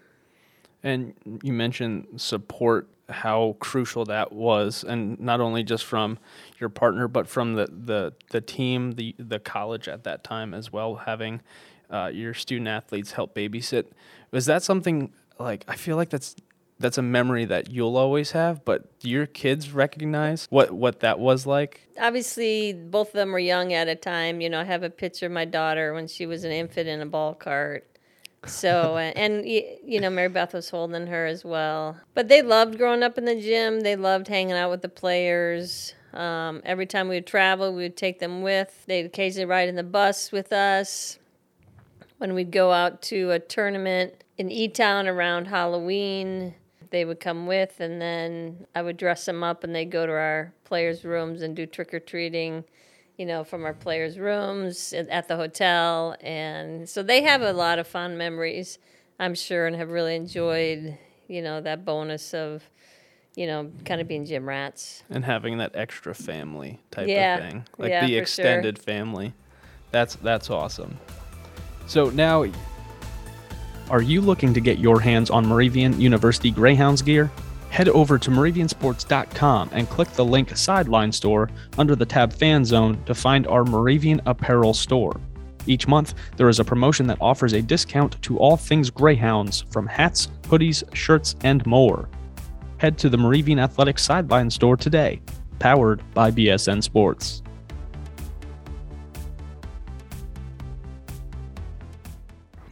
And 0.82 1.14
you 1.42 1.52
mentioned 1.52 2.06
support, 2.16 2.88
how 3.08 3.56
crucial 3.58 4.04
that 4.06 4.32
was, 4.32 4.84
and 4.84 5.18
not 5.20 5.40
only 5.40 5.62
just 5.62 5.84
from 5.84 6.18
your 6.58 6.68
partner, 6.68 7.08
but 7.08 7.28
from 7.28 7.54
the 7.54 7.66
the, 7.66 8.14
the 8.30 8.40
team, 8.40 8.92
the 8.92 9.14
the 9.18 9.38
college 9.38 9.88
at 9.88 10.04
that 10.04 10.24
time 10.24 10.54
as 10.54 10.72
well, 10.72 10.94
having 10.94 11.42
uh, 11.90 12.10
your 12.12 12.32
student 12.32 12.68
athletes 12.68 13.12
help 13.12 13.34
babysit. 13.34 13.86
Was 14.30 14.46
that 14.46 14.62
something 14.62 15.12
like 15.38 15.64
I 15.68 15.76
feel 15.76 15.96
like 15.96 16.10
that's 16.10 16.36
that's 16.80 16.96
a 16.96 17.02
memory 17.02 17.44
that 17.44 17.70
you'll 17.70 17.96
always 17.96 18.30
have, 18.32 18.64
but 18.64 18.98
do 18.98 19.08
your 19.08 19.26
kids 19.26 19.70
recognize 19.70 20.46
what 20.50 20.72
what 20.72 21.00
that 21.00 21.20
was 21.20 21.46
like? 21.46 21.88
Obviously, 22.00 22.72
both 22.72 23.08
of 23.08 23.12
them 23.12 23.32
were 23.32 23.38
young 23.38 23.74
at 23.74 23.86
a 23.86 23.94
time. 23.94 24.40
You 24.40 24.48
know, 24.48 24.60
I 24.60 24.64
have 24.64 24.82
a 24.82 24.90
picture 24.90 25.26
of 25.26 25.32
my 25.32 25.44
daughter 25.44 25.92
when 25.92 26.08
she 26.08 26.24
was 26.24 26.42
an 26.42 26.50
infant 26.50 26.88
in 26.88 27.02
a 27.02 27.06
ball 27.06 27.34
cart. 27.34 27.86
So, 28.46 28.96
and, 28.98 29.16
and 29.16 29.46
you 29.46 30.00
know, 30.00 30.08
Mary 30.08 30.28
Beth 30.28 30.54
was 30.54 30.70
holding 30.70 31.06
her 31.06 31.26
as 31.26 31.44
well. 31.44 31.98
But 32.14 32.28
they 32.28 32.40
loved 32.40 32.78
growing 32.78 33.02
up 33.02 33.18
in 33.18 33.26
the 33.26 33.40
gym. 33.40 33.80
They 33.80 33.94
loved 33.94 34.28
hanging 34.28 34.56
out 34.56 34.70
with 34.70 34.80
the 34.80 34.88
players. 34.88 35.94
Um, 36.14 36.62
every 36.64 36.86
time 36.86 37.08
we 37.08 37.16
would 37.16 37.26
travel, 37.26 37.74
we 37.74 37.82
would 37.82 37.96
take 37.96 38.20
them 38.20 38.40
with. 38.40 38.84
They'd 38.86 39.04
occasionally 39.04 39.44
ride 39.44 39.68
in 39.68 39.76
the 39.76 39.84
bus 39.84 40.32
with 40.32 40.50
us. 40.50 41.18
When 42.16 42.34
we'd 42.34 42.50
go 42.50 42.72
out 42.72 43.00
to 43.02 43.30
a 43.30 43.38
tournament 43.38 44.24
in 44.36 44.50
E 44.50 44.68
Town 44.68 45.06
around 45.06 45.46
Halloween, 45.46 46.54
they 46.90 47.04
would 47.04 47.20
come 47.20 47.46
with, 47.46 47.80
and 47.80 48.00
then 48.00 48.66
I 48.74 48.82
would 48.82 48.96
dress 48.96 49.24
them 49.24 49.42
up, 49.42 49.64
and 49.64 49.74
they'd 49.74 49.90
go 49.90 50.06
to 50.06 50.12
our 50.12 50.52
players' 50.64 51.04
rooms 51.04 51.42
and 51.42 51.56
do 51.56 51.66
trick 51.66 51.94
or 51.94 52.00
treating 52.00 52.64
you 53.20 53.26
know, 53.26 53.44
from 53.44 53.66
our 53.66 53.74
players' 53.74 54.18
rooms 54.18 54.94
at 54.94 55.28
the 55.28 55.36
hotel. 55.36 56.16
And 56.22 56.88
so 56.88 57.02
they 57.02 57.20
have 57.20 57.42
a 57.42 57.52
lot 57.52 57.78
of 57.78 57.86
fond 57.86 58.16
memories, 58.16 58.78
I'm 59.18 59.34
sure, 59.34 59.66
and 59.66 59.76
have 59.76 59.90
really 59.90 60.16
enjoyed, 60.16 60.96
you 61.28 61.42
know, 61.42 61.60
that 61.60 61.84
bonus 61.84 62.32
of, 62.32 62.62
you 63.36 63.46
know, 63.46 63.70
kind 63.84 64.00
of 64.00 64.08
being 64.08 64.24
gym 64.24 64.48
rats. 64.48 65.02
And 65.10 65.22
having 65.22 65.58
that 65.58 65.72
extra 65.76 66.14
family 66.14 66.80
type 66.90 67.08
Yeah. 67.10 67.36
of 67.36 67.42
thing, 67.42 67.66
like 67.76 67.92
Yeah, 67.92 68.06
the 68.06 68.06
for 68.06 68.16
sure. 68.16 68.22
extended 68.22 68.78
family. 68.78 69.34
That's 69.90 70.14
that's 70.14 70.48
awesome. 70.48 70.96
So 71.88 72.08
now, 72.08 72.46
are 73.90 74.02
you 74.02 74.20
looking 74.20 74.54
to 74.54 74.60
get 74.60 74.78
your 74.78 75.00
hands 75.00 75.30
on 75.30 75.44
Moravian 75.44 76.00
University 76.00 76.50
Greyhounds 76.50 77.02
gear? 77.02 77.30
Head 77.70 77.88
over 77.88 78.18
to 78.18 78.30
moraviansports.com 78.30 79.70
and 79.72 79.88
click 79.88 80.08
the 80.10 80.24
link 80.24 80.56
Sideline 80.56 81.12
Store 81.12 81.50
under 81.76 81.96
the 81.96 82.06
tab 82.06 82.32
Fan 82.32 82.64
Zone 82.64 83.02
to 83.04 83.14
find 83.14 83.46
our 83.48 83.64
Moravian 83.64 84.20
apparel 84.26 84.74
store. 84.74 85.20
Each 85.66 85.86
month, 85.86 86.14
there 86.36 86.48
is 86.48 86.60
a 86.60 86.64
promotion 86.64 87.06
that 87.08 87.18
offers 87.20 87.52
a 87.52 87.62
discount 87.62 88.20
to 88.22 88.38
all 88.38 88.56
things 88.56 88.90
Greyhounds, 88.90 89.64
from 89.70 89.86
hats, 89.86 90.28
hoodies, 90.44 90.82
shirts, 90.94 91.34
and 91.42 91.64
more. 91.66 92.08
Head 92.78 92.96
to 92.98 93.08
the 93.08 93.18
Moravian 93.18 93.58
Athletic 93.58 93.98
Sideline 93.98 94.50
Store 94.50 94.76
today, 94.76 95.20
powered 95.58 96.02
by 96.14 96.30
BSN 96.30 96.82
Sports. 96.82 97.42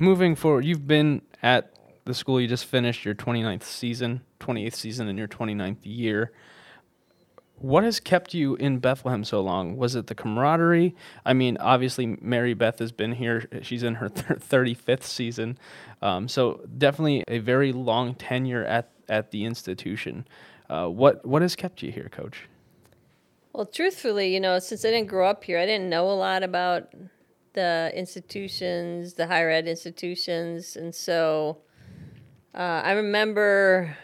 Moving 0.01 0.37
forward, 0.37 0.65
you've 0.65 0.87
been 0.87 1.23
at 1.43 1.73
the 2.05 2.15
school 2.15 2.41
you 2.41 2.47
just 2.47 2.65
finished 2.65 3.05
your 3.05 3.15
29th 3.15 3.65
season, 3.65 4.23
28th 4.41 4.75
season 4.75 5.09
in 5.09 5.19
your 5.19 5.27
29th 5.27 5.79
year. 5.83 6.33
What 7.57 7.83
has 7.83 7.99
kept 7.99 8.33
you 8.33 8.55
in 8.55 8.79
Bethlehem 8.79 9.25
so 9.25 9.41
long? 9.41 9.77
Was 9.77 9.97
it 9.97 10.07
the 10.07 10.15
camaraderie? 10.15 10.95
I 11.27 11.33
mean, 11.33 11.57
obviously, 11.59 12.17
Mary 12.21 12.55
Beth 12.55 12.79
has 12.79 12.93
been 12.93 13.13
here. 13.13 13.49
She's 13.63 13.83
in 13.83 13.97
her 13.97 14.09
thir- 14.09 14.37
35th 14.37 15.03
season. 15.03 15.59
Um, 16.01 16.29
so, 16.29 16.61
definitely 16.79 17.25
a 17.27 17.39
very 17.39 17.73
long 17.73 18.15
tenure 18.15 18.65
at, 18.65 18.91
at 19.09 19.33
the 19.33 19.45
institution. 19.45 20.29
Uh, 20.71 20.87
what, 20.87 21.27
what 21.27 21.43
has 21.43 21.57
kept 21.57 21.83
you 21.83 21.91
here, 21.91 22.09
Coach? 22.09 22.49
Well, 23.53 23.67
truthfully, 23.67 24.33
you 24.33 24.39
know, 24.39 24.61
since 24.61 24.85
I 24.85 24.91
didn't 24.91 25.09
grow 25.09 25.29
up 25.29 25.43
here, 25.43 25.59
I 25.59 25.67
didn't 25.67 25.91
know 25.91 26.09
a 26.09 26.15
lot 26.15 26.45
about 26.45 26.93
the 27.53 27.91
institutions, 27.95 29.15
the 29.15 29.27
higher 29.27 29.51
ed 29.51 29.67
institutions. 29.67 30.77
And 30.77 30.95
so 30.95 31.59
uh, 32.55 32.83
I 32.85 32.93
remember 32.93 33.97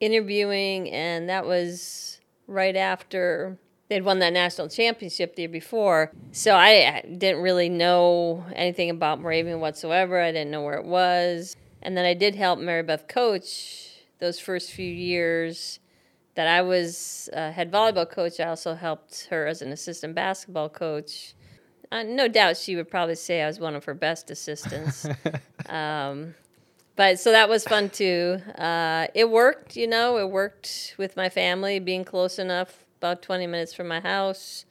interviewing, 0.00 0.90
and 0.90 1.28
that 1.28 1.46
was 1.46 2.20
right 2.46 2.76
after 2.76 3.58
they'd 3.88 4.04
won 4.04 4.18
that 4.18 4.32
national 4.32 4.68
championship 4.68 5.34
the 5.34 5.42
year 5.42 5.48
before. 5.48 6.12
So 6.32 6.54
I 6.54 7.02
didn't 7.02 7.42
really 7.42 7.68
know 7.68 8.44
anything 8.54 8.90
about 8.90 9.20
Moravian 9.20 9.60
whatsoever. 9.60 10.20
I 10.20 10.32
didn't 10.32 10.50
know 10.50 10.62
where 10.62 10.78
it 10.78 10.84
was. 10.84 11.56
And 11.82 11.96
then 11.96 12.04
I 12.04 12.14
did 12.14 12.34
help 12.34 12.58
Mary 12.58 12.82
Beth 12.82 13.08
coach 13.08 13.88
those 14.18 14.38
first 14.40 14.72
few 14.72 14.90
years 14.90 15.78
that 16.34 16.46
I 16.46 16.62
was 16.62 17.28
uh, 17.32 17.50
head 17.50 17.72
volleyball 17.72 18.08
coach. 18.08 18.40
I 18.40 18.48
also 18.48 18.74
helped 18.74 19.26
her 19.30 19.46
as 19.46 19.62
an 19.62 19.72
assistant 19.72 20.14
basketball 20.14 20.68
coach. 20.68 21.34
Uh, 21.90 22.02
no 22.02 22.28
doubt 22.28 22.56
she 22.56 22.76
would 22.76 22.90
probably 22.90 23.14
say 23.14 23.42
I 23.42 23.46
was 23.46 23.58
one 23.58 23.74
of 23.74 23.84
her 23.84 23.94
best 23.94 24.30
assistants. 24.30 25.06
um, 25.68 26.34
but 26.96 27.18
so 27.18 27.30
that 27.30 27.48
was 27.48 27.64
fun 27.64 27.90
too. 27.90 28.40
Uh, 28.56 29.06
it 29.14 29.30
worked, 29.30 29.76
you 29.76 29.86
know, 29.86 30.18
it 30.18 30.30
worked 30.30 30.94
with 30.98 31.16
my 31.16 31.28
family, 31.28 31.78
being 31.78 32.04
close 32.04 32.38
enough, 32.38 32.84
about 32.98 33.22
20 33.22 33.46
minutes 33.46 33.72
from 33.72 33.88
my 33.88 34.00
house. 34.00 34.64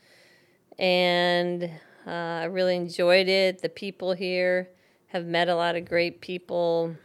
And 0.78 1.72
uh, 2.06 2.10
I 2.12 2.44
really 2.46 2.76
enjoyed 2.76 3.28
it. 3.28 3.62
The 3.62 3.70
people 3.70 4.14
here 4.14 4.70
have 5.08 5.26
met 5.26 5.50
a 5.50 5.56
lot 5.56 5.76
of 5.76 5.86
great 5.86 6.22
people 6.22 6.96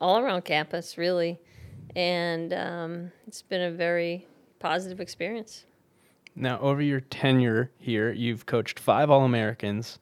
all 0.00 0.18
around 0.18 0.44
campus, 0.44 0.98
really. 0.98 1.38
And 1.94 2.52
um, 2.52 3.12
it's 3.26 3.42
been 3.42 3.60
a 3.60 3.70
very 3.70 4.26
positive 4.58 5.00
experience. 5.00 5.66
Now, 6.36 6.58
over 6.60 6.82
your 6.82 7.00
tenure 7.00 7.70
here, 7.78 8.12
you've 8.12 8.44
coached 8.46 8.80
five 8.80 9.08
All 9.08 9.24
Americans, 9.24 10.00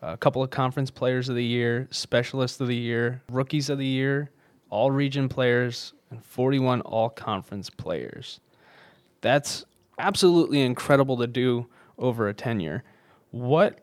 a 0.00 0.16
couple 0.16 0.42
of 0.42 0.50
Conference 0.50 0.90
Players 0.90 1.28
of 1.28 1.36
the 1.36 1.44
Year, 1.44 1.86
Specialists 1.90 2.60
of 2.60 2.68
the 2.68 2.76
Year, 2.76 3.22
Rookies 3.30 3.68
of 3.68 3.78
the 3.78 3.86
Year, 3.86 4.30
All 4.70 4.90
Region 4.90 5.28
Players, 5.28 5.92
and 6.10 6.24
41 6.24 6.80
All 6.82 7.10
Conference 7.10 7.68
Players. 7.68 8.40
That's 9.20 9.66
absolutely 9.98 10.62
incredible 10.62 11.18
to 11.18 11.26
do 11.26 11.66
over 11.98 12.28
a 12.28 12.34
tenure. 12.34 12.82
What 13.30 13.80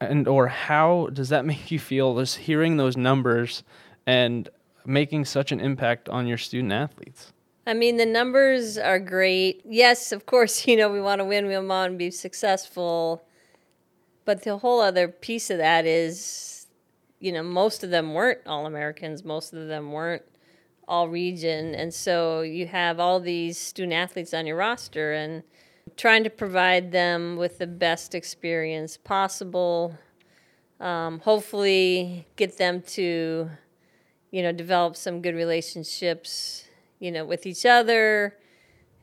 and 0.00 0.28
or 0.28 0.48
how 0.48 1.08
does 1.12 1.30
that 1.30 1.44
make 1.46 1.70
you 1.70 1.78
feel 1.78 2.16
just 2.16 2.36
hearing 2.36 2.76
those 2.76 2.96
numbers 2.96 3.64
and 4.06 4.48
making 4.86 5.24
such 5.24 5.50
an 5.50 5.60
impact 5.60 6.08
on 6.08 6.26
your 6.26 6.38
student 6.38 6.72
athletes? 6.72 7.32
I 7.66 7.72
mean, 7.72 7.96
the 7.96 8.06
numbers 8.06 8.76
are 8.76 8.98
great. 8.98 9.62
Yes, 9.64 10.12
of 10.12 10.26
course, 10.26 10.66
you 10.66 10.76
know, 10.76 10.90
we 10.90 11.00
want 11.00 11.20
to 11.20 11.24
win, 11.24 11.46
we 11.46 11.58
want 11.58 11.92
to 11.92 11.98
be 11.98 12.10
successful. 12.10 13.24
But 14.24 14.42
the 14.42 14.58
whole 14.58 14.80
other 14.80 15.08
piece 15.08 15.50
of 15.50 15.58
that 15.58 15.86
is, 15.86 16.66
you 17.20 17.32
know, 17.32 17.42
most 17.42 17.84
of 17.84 17.90
them 17.90 18.14
weren't 18.14 18.40
All 18.46 18.66
Americans, 18.66 19.24
most 19.24 19.52
of 19.52 19.68
them 19.68 19.92
weren't 19.92 20.22
all 20.86 21.08
region. 21.08 21.74
And 21.74 21.92
so 21.92 22.42
you 22.42 22.66
have 22.66 23.00
all 23.00 23.20
these 23.20 23.58
student 23.58 23.94
athletes 23.94 24.34
on 24.34 24.46
your 24.46 24.56
roster 24.56 25.12
and 25.12 25.42
trying 25.96 26.24
to 26.24 26.30
provide 26.30 26.92
them 26.92 27.36
with 27.36 27.58
the 27.58 27.66
best 27.66 28.14
experience 28.14 28.96
possible. 28.96 29.96
Um, 30.80 31.20
hopefully, 31.20 32.26
get 32.36 32.58
them 32.58 32.82
to, 32.82 33.48
you 34.30 34.42
know, 34.42 34.52
develop 34.52 34.96
some 34.96 35.22
good 35.22 35.34
relationships, 35.34 36.64
you 37.04 37.12
know, 37.12 37.24
with 37.24 37.46
each 37.46 37.66
other 37.66 38.36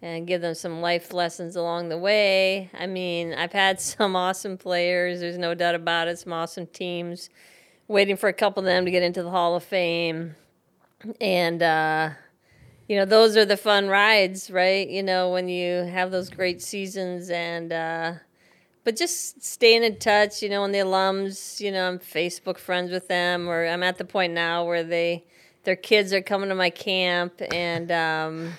and 0.01 0.25
give 0.25 0.41
them 0.41 0.55
some 0.55 0.81
life 0.81 1.13
lessons 1.13 1.55
along 1.55 1.89
the 1.89 1.97
way. 1.97 2.69
I 2.73 2.87
mean, 2.87 3.33
I've 3.33 3.53
had 3.53 3.79
some 3.81 4.15
awesome 4.15 4.57
players, 4.57 5.19
there's 5.19 5.37
no 5.37 5.53
doubt 5.53 5.75
about 5.75 6.07
it, 6.07 6.19
some 6.19 6.33
awesome 6.33 6.67
teams. 6.67 7.29
Waiting 7.87 8.15
for 8.15 8.29
a 8.29 8.33
couple 8.33 8.61
of 8.61 8.65
them 8.65 8.85
to 8.85 8.91
get 8.91 9.03
into 9.03 9.21
the 9.21 9.29
Hall 9.29 9.55
of 9.55 9.63
Fame 9.63 10.35
and 11.19 11.61
uh, 11.63 12.09
you 12.87 12.95
know 12.95 13.05
those 13.05 13.37
are 13.37 13.45
the 13.45 13.57
fun 13.57 13.87
rides, 13.87 14.51
right? 14.51 14.87
You 14.87 15.03
know 15.03 15.31
when 15.31 15.47
you 15.47 15.83
have 15.83 16.11
those 16.11 16.29
great 16.29 16.61
seasons 16.61 17.29
and. 17.29 17.71
Uh, 17.71 18.13
but 18.83 18.95
just 18.95 19.43
staying 19.43 19.83
in 19.83 19.99
touch, 19.99 20.41
you 20.41 20.49
know, 20.49 20.63
and 20.63 20.73
the 20.73 20.79
alums, 20.79 21.59
you 21.59 21.71
know, 21.71 21.87
I'm 21.87 21.99
Facebook 21.99 22.57
friends 22.57 22.89
with 22.89 23.07
them, 23.07 23.47
or 23.47 23.67
I'm 23.67 23.83
at 23.83 23.99
the 23.99 24.05
point 24.05 24.33
now 24.33 24.65
where 24.65 24.83
they, 24.83 25.23
their 25.63 25.75
kids 25.75 26.13
are 26.13 26.21
coming 26.21 26.49
to 26.49 26.55
my 26.55 26.69
camp, 26.69 27.41
and 27.51 27.91
um, 27.91 28.53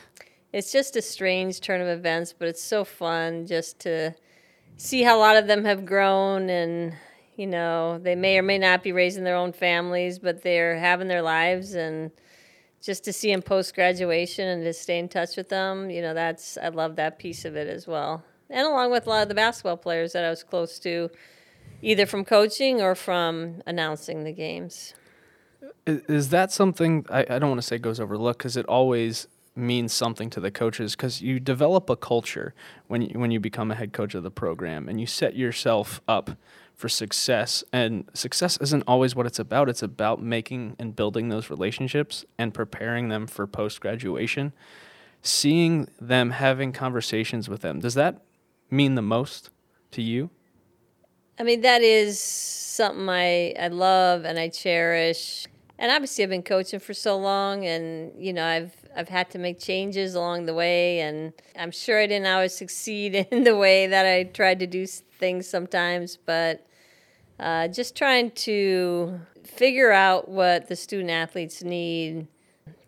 it's 0.52 0.72
just 0.72 0.96
a 0.96 1.02
strange 1.02 1.60
turn 1.60 1.80
of 1.80 1.88
events, 1.88 2.34
but 2.36 2.48
it's 2.48 2.62
so 2.62 2.84
fun 2.84 3.46
just 3.46 3.80
to 3.80 4.14
see 4.76 5.02
how 5.02 5.16
a 5.16 5.20
lot 5.20 5.36
of 5.36 5.46
them 5.46 5.64
have 5.64 5.84
grown, 5.84 6.48
and 6.48 6.94
you 7.36 7.46
know, 7.46 7.98
they 7.98 8.14
may 8.14 8.38
or 8.38 8.42
may 8.42 8.58
not 8.58 8.82
be 8.82 8.92
raising 8.92 9.24
their 9.24 9.36
own 9.36 9.52
families, 9.52 10.18
but 10.18 10.42
they're 10.42 10.78
having 10.78 11.08
their 11.08 11.22
lives, 11.22 11.74
and 11.74 12.10
just 12.82 13.04
to 13.04 13.12
see 13.12 13.30
them 13.30 13.42
post 13.42 13.74
graduation 13.74 14.48
and 14.48 14.64
to 14.64 14.72
stay 14.72 14.98
in 14.98 15.08
touch 15.08 15.36
with 15.36 15.48
them, 15.48 15.88
you 15.88 16.02
know, 16.02 16.14
that's 16.14 16.58
I 16.58 16.68
love 16.68 16.96
that 16.96 17.18
piece 17.18 17.44
of 17.44 17.56
it 17.56 17.68
as 17.68 17.86
well. 17.86 18.24
And 18.50 18.66
along 18.66 18.90
with 18.90 19.06
a 19.06 19.10
lot 19.10 19.22
of 19.22 19.28
the 19.28 19.34
basketball 19.34 19.76
players 19.76 20.12
that 20.12 20.24
I 20.24 20.30
was 20.30 20.42
close 20.42 20.78
to, 20.80 21.08
either 21.80 22.06
from 22.06 22.24
coaching 22.24 22.82
or 22.82 22.94
from 22.94 23.62
announcing 23.66 24.24
the 24.24 24.32
games. 24.32 24.94
Is, 25.86 26.28
that 26.30 26.52
something 26.52 27.06
I, 27.10 27.26
I 27.28 27.38
don't 27.38 27.48
want 27.48 27.60
to 27.60 27.66
say 27.66 27.78
goes 27.78 27.98
overlooked 27.98 28.38
because 28.38 28.56
it 28.56 28.66
always 28.66 29.26
means 29.54 29.92
something 29.92 30.30
to 30.30 30.40
the 30.40 30.50
coaches 30.50 30.96
because 30.96 31.20
you 31.20 31.38
develop 31.38 31.90
a 31.90 31.96
culture 31.96 32.54
when 32.86 33.02
you, 33.02 33.18
when 33.18 33.30
you 33.30 33.40
become 33.40 33.70
a 33.70 33.74
head 33.74 33.92
coach 33.92 34.14
of 34.14 34.22
the 34.22 34.30
program 34.30 34.88
and 34.88 35.00
you 35.00 35.06
set 35.06 35.36
yourself 35.36 36.00
up 36.08 36.30
for 36.74 36.88
success. 36.88 37.62
And 37.72 38.08
success 38.14 38.56
isn't 38.60 38.82
always 38.86 39.14
what 39.14 39.26
it's 39.26 39.38
about. 39.38 39.68
It's 39.68 39.82
about 39.82 40.22
making 40.22 40.76
and 40.78 40.96
building 40.96 41.28
those 41.28 41.50
relationships 41.50 42.24
and 42.38 42.54
preparing 42.54 43.08
them 43.08 43.26
for 43.26 43.46
post 43.46 43.80
graduation. 43.80 44.52
Seeing 45.22 45.88
them 46.00 46.30
having 46.30 46.72
conversations 46.72 47.48
with 47.48 47.60
them, 47.60 47.78
does 47.78 47.94
that 47.94 48.22
mean 48.70 48.96
the 48.96 49.02
most 49.02 49.50
to 49.92 50.02
you? 50.02 50.30
I 51.38 51.44
mean, 51.44 51.60
that 51.60 51.82
is 51.82 52.18
something 52.20 53.08
I, 53.08 53.54
I 53.58 53.68
love 53.68 54.24
and 54.24 54.38
I 54.38 54.48
cherish. 54.48 55.46
And 55.78 55.90
obviously, 55.90 56.22
I've 56.22 56.30
been 56.30 56.42
coaching 56.42 56.80
for 56.80 56.94
so 56.94 57.16
long, 57.16 57.64
and 57.64 58.12
you 58.16 58.32
know, 58.32 58.44
I've 58.44 58.74
I've 58.94 59.08
had 59.08 59.30
to 59.30 59.38
make 59.38 59.58
changes 59.58 60.14
along 60.14 60.46
the 60.46 60.54
way, 60.54 61.00
and 61.00 61.32
I'm 61.58 61.70
sure 61.70 62.00
I 62.00 62.06
didn't 62.06 62.26
always 62.26 62.54
succeed 62.56 63.14
in 63.30 63.44
the 63.44 63.56
way 63.56 63.86
that 63.86 64.06
I 64.06 64.24
tried 64.24 64.60
to 64.60 64.66
do 64.66 64.86
things 64.86 65.48
sometimes, 65.48 66.16
but 66.16 66.66
uh, 67.38 67.68
just 67.68 67.96
trying 67.96 68.30
to 68.30 69.20
figure 69.44 69.90
out 69.90 70.28
what 70.28 70.68
the 70.68 70.76
student 70.76 71.10
athletes 71.10 71.62
need, 71.62 72.28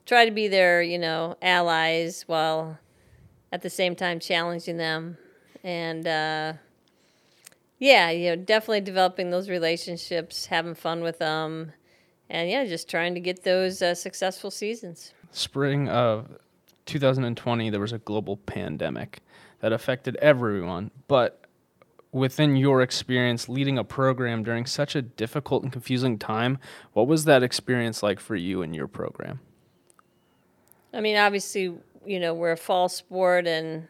try 0.07 0.25
to 0.25 0.31
be 0.31 0.49
their, 0.49 0.83
you 0.83 0.99
know, 0.99 1.37
allies 1.43 2.25
while 2.27 2.79
at 3.53 3.63
the 3.63 3.71
same 3.71 3.97
time 3.97 4.21
challenging 4.21 4.77
them. 4.77 5.17
And 5.63 6.07
uh, 6.07 6.53
yeah, 7.79 8.11
you 8.11 8.31
know, 8.31 8.37
definitely 8.37 8.83
developing 8.83 9.31
those 9.31 9.49
relationships, 9.49 10.47
having 10.47 10.75
fun 10.75 11.03
with 11.03 11.19
them, 11.19 11.73
and 12.31 12.49
yeah, 12.51 12.65
just 12.65 12.89
trying 12.89 13.15
to 13.15 13.21
get 13.21 13.45
those 13.45 13.83
uh, 13.83 13.95
successful 13.95 14.51
seasons. 14.51 15.13
Spring 15.31 15.89
of 15.89 16.39
2020, 16.87 17.71
there 17.71 17.81
was 17.81 17.93
a 17.93 17.99
global 17.99 18.37
pandemic 18.37 19.21
that 19.61 19.73
affected 19.73 20.17
everyone, 20.17 20.91
but 21.09 21.45
within 22.13 22.55
your 22.55 22.81
experience 22.81 23.49
leading 23.49 23.77
a 23.77 23.85
program 23.85 24.45
during 24.45 24.67
such 24.67 24.95
a 24.95 25.03
difficult 25.03 25.65
and 25.65 25.73
confusing 25.73 26.19
time, 26.19 26.59
what 26.93 27.09
was 27.09 27.25
that 27.25 27.43
experience 27.43 28.03
like 28.03 28.21
for 28.21 28.37
you 28.37 28.63
and 28.63 28.75
your 28.75 28.87
program? 28.87 29.41
I 30.93 31.01
mean, 31.01 31.17
obviously, 31.17 31.75
you 32.07 32.21
know, 32.21 32.33
we're 32.33 32.53
a 32.53 32.57
fall 32.57 32.89
sport 32.89 33.49
and, 33.49 33.89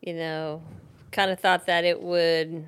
you 0.00 0.14
know, 0.14 0.62
kind 1.12 1.30
of 1.30 1.38
thought 1.38 1.66
that 1.66 1.84
it 1.84 2.00
would 2.00 2.66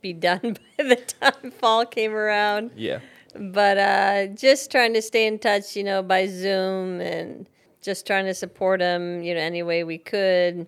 be 0.00 0.12
done 0.12 0.40
by 0.78 0.84
the 0.84 0.96
time 0.96 1.52
fall 1.52 1.86
came 1.86 2.12
around. 2.12 2.72
Yeah. 2.74 2.98
But 3.34 3.78
uh, 3.78 4.26
just 4.28 4.70
trying 4.70 4.94
to 4.94 5.02
stay 5.02 5.26
in 5.26 5.38
touch, 5.38 5.76
you 5.76 5.84
know, 5.84 6.02
by 6.02 6.26
Zoom 6.26 7.00
and 7.00 7.48
just 7.80 8.06
trying 8.06 8.26
to 8.26 8.34
support 8.34 8.80
them, 8.80 9.22
you 9.22 9.34
know, 9.34 9.40
any 9.40 9.62
way 9.62 9.84
we 9.84 9.98
could 9.98 10.66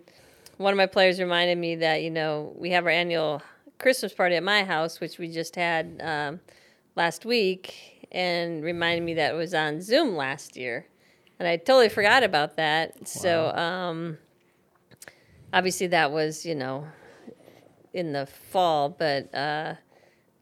one 0.62 0.72
of 0.72 0.76
my 0.76 0.86
players 0.86 1.18
reminded 1.18 1.58
me 1.58 1.76
that 1.76 2.02
you 2.02 2.10
know 2.10 2.52
we 2.56 2.70
have 2.70 2.84
our 2.84 2.90
annual 2.90 3.42
Christmas 3.78 4.12
party 4.12 4.36
at 4.36 4.42
my 4.42 4.64
house, 4.64 5.00
which 5.00 5.18
we 5.18 5.28
just 5.28 5.56
had 5.56 6.00
um, 6.02 6.40
last 6.94 7.24
week, 7.24 8.06
and 8.12 8.62
reminded 8.62 9.04
me 9.04 9.14
that 9.14 9.34
it 9.34 9.36
was 9.36 9.54
on 9.54 9.80
Zoom 9.80 10.16
last 10.16 10.56
year, 10.56 10.86
and 11.38 11.48
I 11.48 11.56
totally 11.56 11.88
forgot 11.88 12.22
about 12.22 12.56
that. 12.56 12.94
Wow. 12.96 13.04
So 13.04 13.48
um, 13.50 14.18
obviously 15.52 15.88
that 15.88 16.12
was 16.12 16.46
you 16.46 16.54
know 16.54 16.86
in 17.92 18.12
the 18.12 18.26
fall, 18.26 18.88
but 18.88 19.34
uh, 19.34 19.74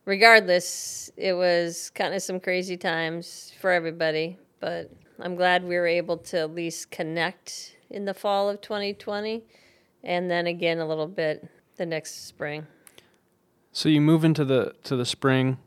regardless, 0.04 1.10
it 1.16 1.34
was 1.34 1.90
kind 1.90 2.14
of 2.14 2.22
some 2.22 2.40
crazy 2.40 2.76
times 2.76 3.52
for 3.60 3.70
everybody. 3.70 4.38
But 4.60 4.90
I'm 5.18 5.36
glad 5.36 5.64
we 5.64 5.76
were 5.76 5.86
able 5.86 6.18
to 6.18 6.38
at 6.38 6.54
least 6.54 6.90
connect 6.90 7.76
in 7.90 8.04
the 8.04 8.14
fall 8.14 8.48
of 8.48 8.60
2020 8.60 9.42
and 10.02 10.30
then 10.30 10.46
again 10.46 10.78
a 10.78 10.86
little 10.86 11.06
bit 11.06 11.48
the 11.76 11.86
next 11.86 12.26
spring. 12.26 12.66
So 13.72 13.88
you 13.88 14.00
move 14.00 14.24
into 14.24 14.44
the 14.44 14.74
to 14.84 14.96
the 14.96 15.06
spring, 15.06 15.58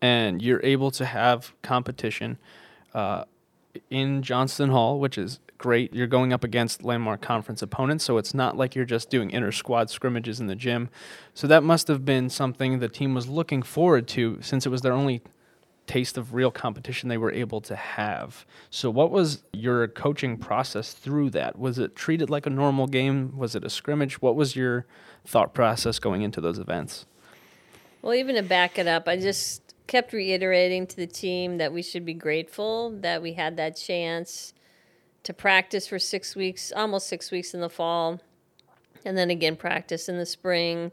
and 0.00 0.40
you're 0.40 0.62
able 0.62 0.90
to 0.92 1.04
have 1.04 1.52
competition 1.62 2.38
uh, 2.94 3.24
in 3.90 4.22
Johnston 4.22 4.70
Hall, 4.70 4.98
which 4.98 5.18
is 5.18 5.38
great. 5.62 5.94
You're 5.94 6.08
going 6.08 6.32
up 6.32 6.42
against 6.42 6.82
landmark 6.82 7.22
conference 7.22 7.62
opponents, 7.62 8.02
so 8.02 8.18
it's 8.18 8.34
not 8.34 8.56
like 8.56 8.74
you're 8.74 8.84
just 8.84 9.10
doing 9.10 9.30
inter 9.30 9.52
squad 9.52 9.90
scrimmages 9.90 10.40
in 10.40 10.48
the 10.48 10.56
gym. 10.56 10.90
So 11.34 11.46
that 11.46 11.62
must 11.62 11.86
have 11.86 12.04
been 12.04 12.28
something 12.28 12.80
the 12.80 12.88
team 12.88 13.14
was 13.14 13.28
looking 13.28 13.62
forward 13.62 14.08
to, 14.08 14.38
since 14.42 14.66
it 14.66 14.70
was 14.70 14.82
their 14.82 14.92
only 14.92 15.22
taste 15.86 16.18
of 16.18 16.34
real 16.34 16.50
competition 16.50 17.08
they 17.08 17.16
were 17.16 17.30
able 17.30 17.60
to 17.60 17.76
have. 17.76 18.44
So, 18.70 18.90
what 18.90 19.12
was 19.12 19.44
your 19.52 19.86
coaching 19.86 20.36
process 20.36 20.94
through 20.94 21.30
that? 21.30 21.56
Was 21.56 21.78
it 21.78 21.94
treated 21.94 22.28
like 22.28 22.44
a 22.44 22.50
normal 22.50 22.88
game? 22.88 23.38
Was 23.38 23.54
it 23.54 23.62
a 23.62 23.70
scrimmage? 23.70 24.20
What 24.20 24.34
was 24.34 24.56
your 24.56 24.84
thought 25.24 25.54
process 25.54 26.00
going 26.00 26.22
into 26.22 26.40
those 26.40 26.58
events? 26.58 27.06
Well, 28.02 28.14
even 28.14 28.34
to 28.34 28.42
back 28.42 28.80
it 28.80 28.88
up, 28.88 29.06
I 29.06 29.16
just 29.16 29.74
kept 29.86 30.12
reiterating 30.12 30.88
to 30.88 30.96
the 30.96 31.06
team 31.06 31.58
that 31.58 31.72
we 31.72 31.82
should 31.82 32.04
be 32.04 32.14
grateful 32.14 32.90
that 33.00 33.22
we 33.22 33.34
had 33.34 33.56
that 33.58 33.76
chance 33.76 34.54
to 35.24 35.32
practice 35.32 35.86
for 35.86 35.98
six 35.98 36.34
weeks, 36.34 36.72
almost 36.74 37.06
six 37.06 37.30
weeks 37.30 37.54
in 37.54 37.60
the 37.60 37.68
fall, 37.68 38.20
and 39.04 39.16
then 39.16 39.30
again 39.30 39.56
practice 39.56 40.08
in 40.08 40.18
the 40.18 40.26
spring. 40.26 40.92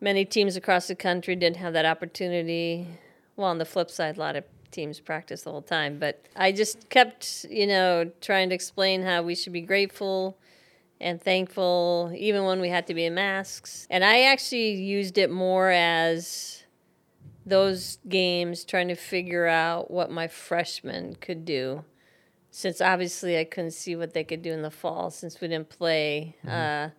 Many 0.00 0.24
teams 0.24 0.56
across 0.56 0.88
the 0.88 0.94
country 0.94 1.36
didn't 1.36 1.58
have 1.58 1.72
that 1.74 1.84
opportunity 1.84 2.86
well, 3.40 3.48
on 3.48 3.58
the 3.58 3.64
flip 3.64 3.90
side, 3.90 4.16
a 4.18 4.20
lot 4.20 4.36
of 4.36 4.44
teams 4.70 5.00
practice 5.00 5.42
the 5.42 5.50
whole 5.50 5.62
time. 5.62 5.98
But 5.98 6.26
I 6.36 6.52
just 6.52 6.90
kept, 6.90 7.46
you 7.48 7.66
know, 7.66 8.10
trying 8.20 8.50
to 8.50 8.54
explain 8.54 9.02
how 9.02 9.22
we 9.22 9.34
should 9.34 9.54
be 9.54 9.62
grateful 9.62 10.38
and 11.00 11.20
thankful, 11.20 12.12
even 12.14 12.44
when 12.44 12.60
we 12.60 12.68
had 12.68 12.86
to 12.88 12.94
be 12.94 13.06
in 13.06 13.14
masks. 13.14 13.86
And 13.88 14.04
I 14.04 14.24
actually 14.24 14.74
used 14.74 15.16
it 15.16 15.30
more 15.30 15.70
as 15.70 16.64
those 17.46 17.98
games 18.08 18.64
trying 18.64 18.88
to 18.88 18.94
figure 18.94 19.46
out 19.46 19.90
what 19.90 20.10
my 20.10 20.28
freshmen 20.28 21.16
could 21.16 21.46
do. 21.46 21.84
Since 22.50 22.80
obviously 22.80 23.38
I 23.38 23.44
couldn't 23.44 23.72
see 23.72 23.94
what 23.94 24.12
they 24.12 24.24
could 24.24 24.42
do 24.42 24.52
in 24.52 24.62
the 24.62 24.70
fall 24.70 25.10
since 25.10 25.40
we 25.40 25.48
didn't 25.48 25.68
play. 25.68 26.36
Mm-hmm. 26.44 26.48
Uh, 26.48 26.90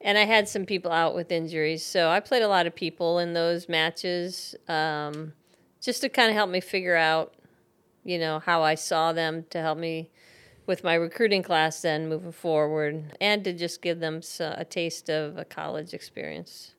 and 0.00 0.16
I 0.16 0.24
had 0.24 0.48
some 0.48 0.64
people 0.64 0.92
out 0.92 1.14
with 1.14 1.32
injuries. 1.32 1.84
So 1.84 2.08
I 2.08 2.20
played 2.20 2.42
a 2.42 2.48
lot 2.48 2.66
of 2.66 2.74
people 2.74 3.18
in 3.18 3.32
those 3.32 3.68
matches. 3.68 4.54
Um, 4.68 5.32
just 5.80 6.00
to 6.02 6.08
kind 6.08 6.30
of 6.30 6.36
help 6.36 6.50
me 6.50 6.60
figure 6.60 6.96
out, 6.96 7.34
you 8.04 8.18
know, 8.18 8.38
how 8.38 8.62
I 8.62 8.76
saw 8.76 9.12
them 9.12 9.46
to 9.50 9.60
help 9.60 9.78
me 9.78 10.10
with 10.66 10.84
my 10.84 10.94
recruiting 10.94 11.42
class 11.42 11.80
then 11.80 12.08
moving 12.08 12.30
forward, 12.30 13.16
and 13.22 13.42
to 13.42 13.54
just 13.54 13.80
give 13.80 14.00
them 14.00 14.20
a 14.40 14.64
taste 14.66 15.08
of 15.08 15.38
a 15.38 15.44
college 15.44 15.94
experience. 15.94 16.74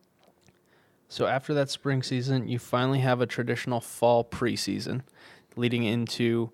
So 1.08 1.26
after 1.26 1.56
that 1.56 1.72
spring 1.72 2.04
season, 2.04 2.48
you 2.48 2.60
finally 2.60 3.00
have 3.00 3.20
a 3.20 3.26
traditional 3.26 3.82
fall 3.82 4.24
preseason, 4.24 5.02
leading 5.56 5.86
into 5.86 6.52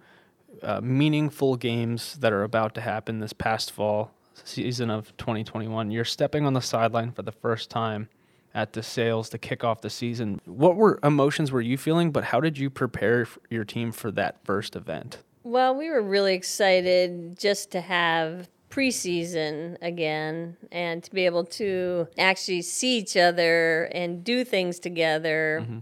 uh, 0.61 0.81
meaningful 0.81 1.55
games 1.55 2.17
that 2.17 2.33
are 2.33 2.43
about 2.43 2.75
to 2.75 2.81
happen 2.81 3.19
this 3.19 3.33
past 3.33 3.71
fall 3.71 4.11
season 4.43 4.89
of 4.89 5.15
2021. 5.17 5.91
You're 5.91 6.05
stepping 6.05 6.45
on 6.45 6.53
the 6.53 6.61
sideline 6.61 7.11
for 7.11 7.21
the 7.21 7.31
first 7.31 7.69
time 7.69 8.09
at 8.53 8.73
the 8.73 8.81
sales 8.81 9.29
to 9.29 9.37
kick 9.37 9.63
off 9.63 9.81
the 9.81 9.89
season. 9.89 10.39
What 10.45 10.75
were 10.75 10.99
emotions 11.03 11.51
were 11.51 11.61
you 11.61 11.77
feeling? 11.77 12.11
But 12.11 12.25
how 12.25 12.39
did 12.39 12.57
you 12.57 12.69
prepare 12.69 13.27
your 13.49 13.65
team 13.65 13.91
for 13.91 14.11
that 14.11 14.43
first 14.45 14.75
event? 14.75 15.19
Well, 15.43 15.75
we 15.75 15.89
were 15.89 16.01
really 16.01 16.33
excited 16.33 17.37
just 17.37 17.71
to 17.71 17.81
have 17.81 18.49
preseason 18.69 19.77
again 19.81 20.57
and 20.71 21.03
to 21.03 21.11
be 21.11 21.25
able 21.25 21.45
to 21.45 22.07
actually 22.17 22.61
see 22.61 22.97
each 22.97 23.15
other 23.15 23.85
and 23.93 24.23
do 24.23 24.43
things 24.43 24.79
together 24.79 25.61
mm-hmm. 25.61 25.79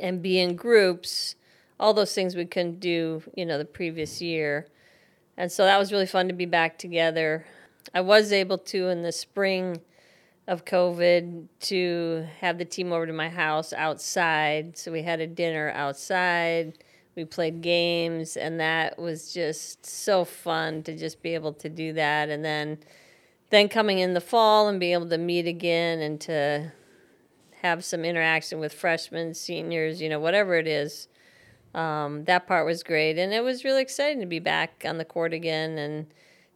and 0.00 0.22
be 0.22 0.38
in 0.38 0.54
groups. 0.54 1.34
All 1.80 1.92
those 1.92 2.14
things 2.14 2.36
we 2.36 2.44
couldn't 2.44 2.78
do, 2.78 3.22
you 3.34 3.44
know, 3.44 3.58
the 3.58 3.64
previous 3.64 4.22
year. 4.22 4.68
And 5.36 5.50
so 5.50 5.64
that 5.64 5.78
was 5.78 5.90
really 5.90 6.06
fun 6.06 6.28
to 6.28 6.34
be 6.34 6.46
back 6.46 6.78
together. 6.78 7.44
I 7.92 8.02
was 8.02 8.32
able 8.32 8.58
to 8.58 8.88
in 8.88 9.02
the 9.02 9.10
spring 9.10 9.80
of 10.46 10.64
COVID 10.64 11.46
to 11.60 12.26
have 12.40 12.58
the 12.58 12.64
team 12.64 12.92
over 12.92 13.06
to 13.06 13.12
my 13.12 13.28
house 13.28 13.72
outside. 13.72 14.78
So 14.78 14.92
we 14.92 15.02
had 15.02 15.20
a 15.20 15.26
dinner 15.26 15.72
outside 15.74 16.78
we 17.16 17.24
played 17.24 17.60
games 17.60 18.36
and 18.36 18.60
that 18.60 18.98
was 18.98 19.32
just 19.32 19.84
so 19.84 20.24
fun 20.24 20.82
to 20.84 20.96
just 20.96 21.22
be 21.22 21.34
able 21.34 21.52
to 21.52 21.68
do 21.68 21.92
that 21.92 22.28
and 22.28 22.44
then 22.44 22.78
then 23.50 23.68
coming 23.68 23.98
in 23.98 24.14
the 24.14 24.20
fall 24.20 24.68
and 24.68 24.78
being 24.78 24.92
able 24.92 25.08
to 25.08 25.18
meet 25.18 25.46
again 25.46 26.00
and 26.00 26.20
to 26.20 26.72
have 27.62 27.84
some 27.84 28.04
interaction 28.04 28.60
with 28.60 28.72
freshmen 28.72 29.34
seniors 29.34 30.00
you 30.00 30.08
know 30.08 30.20
whatever 30.20 30.54
it 30.54 30.66
is 30.66 31.08
um, 31.74 32.24
that 32.24 32.46
part 32.46 32.66
was 32.66 32.82
great 32.82 33.18
and 33.18 33.32
it 33.32 33.42
was 33.42 33.64
really 33.64 33.82
exciting 33.82 34.20
to 34.20 34.26
be 34.26 34.38
back 34.38 34.84
on 34.86 34.98
the 34.98 35.04
court 35.04 35.32
again 35.32 35.78
and 35.78 36.06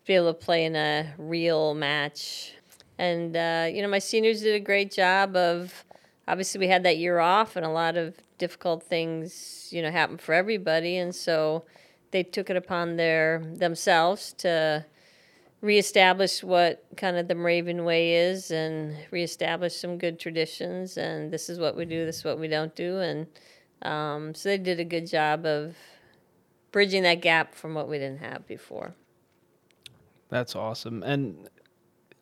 be 0.07 0.15
able 0.15 0.33
to 0.33 0.39
play 0.39 0.65
in 0.65 0.77
a 0.77 1.15
real 1.19 1.75
match 1.75 2.53
and 2.99 3.37
uh, 3.37 3.69
you 3.71 3.83
know 3.83 3.89
my 3.89 3.99
seniors 3.99 4.43
did 4.43 4.55
a 4.55 4.61
great 4.61 4.91
job 4.91 5.37
of 5.37 5.85
obviously 6.27 6.59
we 6.59 6.69
had 6.69 6.83
that 6.83 6.99
year 6.99 7.19
off 7.19 7.57
and 7.57 7.65
a 7.65 7.71
lot 7.71 7.97
of 7.97 8.15
difficult 8.39 8.83
things, 8.83 9.69
you 9.71 9.83
know, 9.83 9.91
happen 9.91 10.19
for 10.19 10.35
everybody, 10.35 10.97
and 10.97 11.15
so 11.15 11.65
they 12.11 12.23
took 12.23 12.51
it 12.51 12.57
upon 12.57 12.97
their 12.97 13.43
themselves 13.55 14.33
to 14.35 14.85
reestablish 15.61 16.45
what 16.45 16.85
kind 16.97 17.17
of 17.17 17.27
the 17.27 17.35
Moravian 17.35 17.85
way 17.85 18.15
is 18.15 18.51
and 18.51 18.95
reestablish 19.11 19.75
some 19.75 19.97
good 19.97 20.21
traditions. 20.21 20.99
And 20.99 21.33
this 21.33 21.49
is 21.49 21.59
what 21.59 21.75
we 21.75 21.87
do, 21.87 22.05
this 22.05 22.19
is 22.19 22.25
what 22.25 22.39
we 22.39 22.49
don't 22.49 22.75
do. 22.77 22.99
And 22.99 23.27
um, 23.85 24.35
so 24.35 24.49
they 24.49 24.59
did 24.59 24.81
a 24.81 24.85
good 24.85 25.07
job 25.07 25.47
of 25.47 25.77
bridging 26.73 27.03
that 27.05 27.21
gap 27.23 27.55
from 27.55 27.75
what 27.75 27.89
we 27.89 27.99
didn't 27.99 28.21
have 28.21 28.47
before. 28.47 28.95
That's 30.29 30.57
awesome. 30.57 31.03
And 31.03 31.49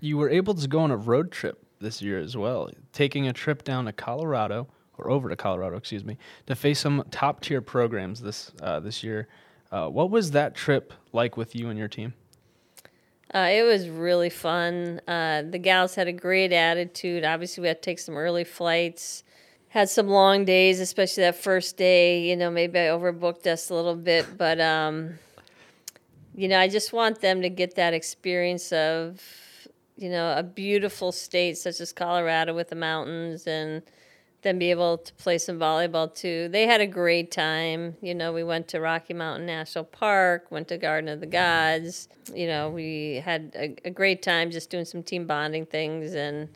you 0.00 0.18
were 0.18 0.28
able 0.28 0.54
to 0.54 0.68
go 0.68 0.80
on 0.80 0.90
a 0.90 0.96
road 0.96 1.30
trip 1.32 1.64
this 1.80 2.02
year 2.02 2.18
as 2.18 2.36
well, 2.36 2.70
taking 2.92 3.26
a 3.28 3.32
trip 3.32 3.64
down 3.64 3.86
to 3.86 3.92
Colorado 3.92 4.68
or 4.98 5.10
over 5.10 5.28
to 5.28 5.36
Colorado, 5.36 5.76
excuse 5.76 6.04
me, 6.04 6.18
to 6.46 6.54
face 6.54 6.80
some 6.80 7.04
top 7.10 7.40
tier 7.40 7.60
programs 7.60 8.20
this 8.20 8.52
uh, 8.60 8.80
this 8.80 9.02
year. 9.02 9.28
Uh, 9.70 9.88
what 9.88 10.10
was 10.10 10.32
that 10.32 10.54
trip 10.54 10.92
like 11.12 11.36
with 11.36 11.56
you 11.56 11.70
and 11.70 11.78
your 11.78 11.88
team? 11.88 12.12
Uh, 13.34 13.48
it 13.50 13.62
was 13.62 13.88
really 13.88 14.28
fun. 14.28 15.00
Uh, 15.08 15.42
the 15.42 15.58
gals 15.58 15.94
had 15.94 16.06
a 16.06 16.12
great 16.12 16.52
attitude. 16.52 17.24
Obviously, 17.24 17.62
we 17.62 17.68
had 17.68 17.80
to 17.80 17.86
take 17.86 17.98
some 17.98 18.16
early 18.16 18.44
flights. 18.44 19.24
Had 19.72 19.88
some 19.88 20.08
long 20.08 20.44
days, 20.44 20.80
especially 20.80 21.22
that 21.22 21.36
first 21.36 21.78
day. 21.78 22.28
You 22.28 22.36
know, 22.36 22.50
maybe 22.50 22.78
I 22.78 22.88
overbooked 22.88 23.46
us 23.46 23.70
a 23.70 23.74
little 23.74 23.94
bit, 23.94 24.36
but 24.36 24.60
um, 24.60 25.14
you 26.34 26.46
know, 26.46 26.60
I 26.60 26.68
just 26.68 26.92
want 26.92 27.22
them 27.22 27.40
to 27.40 27.48
get 27.48 27.76
that 27.76 27.94
experience 27.94 28.70
of, 28.70 29.22
you 29.96 30.10
know, 30.10 30.34
a 30.36 30.42
beautiful 30.42 31.10
state 31.10 31.56
such 31.56 31.80
as 31.80 31.90
Colorado 31.90 32.54
with 32.54 32.68
the 32.68 32.76
mountains 32.76 33.46
and 33.46 33.80
then 34.42 34.58
be 34.58 34.70
able 34.70 34.98
to 34.98 35.12
play 35.14 35.38
some 35.38 35.58
volleyball 35.58 36.14
too. 36.14 36.50
They 36.50 36.66
had 36.66 36.82
a 36.82 36.86
great 36.86 37.30
time. 37.30 37.96
You 38.02 38.14
know, 38.14 38.30
we 38.30 38.44
went 38.44 38.68
to 38.68 38.80
Rocky 38.80 39.14
Mountain 39.14 39.46
National 39.46 39.84
Park, 39.84 40.50
went 40.50 40.68
to 40.68 40.76
Garden 40.76 41.08
of 41.08 41.20
the 41.20 41.26
Gods. 41.26 42.10
You 42.34 42.46
know, 42.46 42.68
we 42.68 43.22
had 43.24 43.52
a, 43.56 43.74
a 43.86 43.90
great 43.90 44.20
time 44.20 44.50
just 44.50 44.68
doing 44.68 44.84
some 44.84 45.02
team 45.02 45.26
bonding 45.26 45.64
things. 45.64 46.12
And 46.12 46.50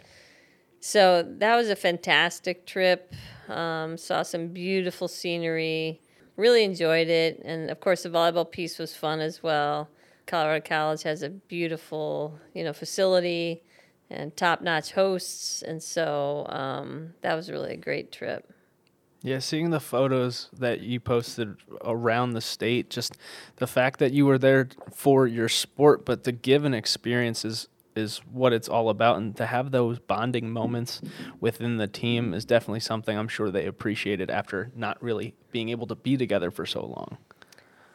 so 0.86 1.24
that 1.38 1.56
was 1.56 1.68
a 1.68 1.74
fantastic 1.74 2.64
trip. 2.64 3.12
Um, 3.48 3.98
saw 3.98 4.22
some 4.22 4.46
beautiful 4.46 5.08
scenery. 5.08 6.00
Really 6.36 6.62
enjoyed 6.62 7.08
it. 7.08 7.42
And 7.44 7.70
of 7.70 7.80
course, 7.80 8.04
the 8.04 8.08
volleyball 8.08 8.48
piece 8.48 8.78
was 8.78 8.94
fun 8.94 9.18
as 9.18 9.42
well. 9.42 9.88
Colorado 10.26 10.64
College 10.64 11.02
has 11.02 11.24
a 11.24 11.30
beautiful, 11.30 12.38
you 12.54 12.62
know, 12.62 12.72
facility 12.72 13.64
and 14.10 14.36
top 14.36 14.60
notch 14.60 14.92
hosts. 14.92 15.60
And 15.60 15.82
so 15.82 16.46
um, 16.50 17.14
that 17.20 17.34
was 17.34 17.50
really 17.50 17.72
a 17.72 17.76
great 17.76 18.12
trip. 18.12 18.52
Yeah, 19.22 19.40
seeing 19.40 19.70
the 19.70 19.80
photos 19.80 20.50
that 20.56 20.82
you 20.82 21.00
posted 21.00 21.56
around 21.84 22.34
the 22.34 22.40
state, 22.40 22.90
just 22.90 23.16
the 23.56 23.66
fact 23.66 23.98
that 23.98 24.12
you 24.12 24.24
were 24.24 24.38
there 24.38 24.68
for 24.92 25.26
your 25.26 25.48
sport, 25.48 26.06
but 26.06 26.22
the 26.22 26.30
given 26.30 26.74
experience 26.74 27.44
is, 27.44 27.66
is 27.96 28.18
what 28.30 28.52
it's 28.52 28.68
all 28.68 28.90
about. 28.90 29.16
And 29.16 29.36
to 29.36 29.46
have 29.46 29.70
those 29.70 29.98
bonding 29.98 30.50
moments 30.50 31.00
within 31.40 31.78
the 31.78 31.86
team 31.86 32.34
is 32.34 32.44
definitely 32.44 32.80
something 32.80 33.16
I'm 33.16 33.28
sure 33.28 33.50
they 33.50 33.66
appreciated 33.66 34.30
after 34.30 34.70
not 34.76 35.02
really 35.02 35.34
being 35.50 35.70
able 35.70 35.86
to 35.88 35.94
be 35.94 36.16
together 36.16 36.50
for 36.50 36.66
so 36.66 36.84
long. 36.84 37.18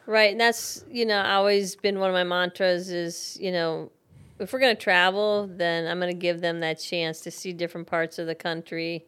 Right. 0.06 0.32
And 0.32 0.40
that's, 0.40 0.84
you 0.90 1.06
know, 1.06 1.22
always 1.22 1.76
been 1.76 2.00
one 2.00 2.10
of 2.10 2.14
my 2.14 2.24
mantras 2.24 2.90
is, 2.90 3.38
you 3.40 3.52
know, 3.52 3.90
if 4.38 4.52
we're 4.52 4.58
going 4.58 4.76
to 4.76 4.82
travel, 4.82 5.48
then 5.50 5.86
I'm 5.86 6.00
going 6.00 6.12
to 6.12 6.18
give 6.18 6.40
them 6.40 6.60
that 6.60 6.80
chance 6.80 7.20
to 7.20 7.30
see 7.30 7.52
different 7.52 7.86
parts 7.86 8.18
of 8.18 8.26
the 8.26 8.34
country. 8.34 9.06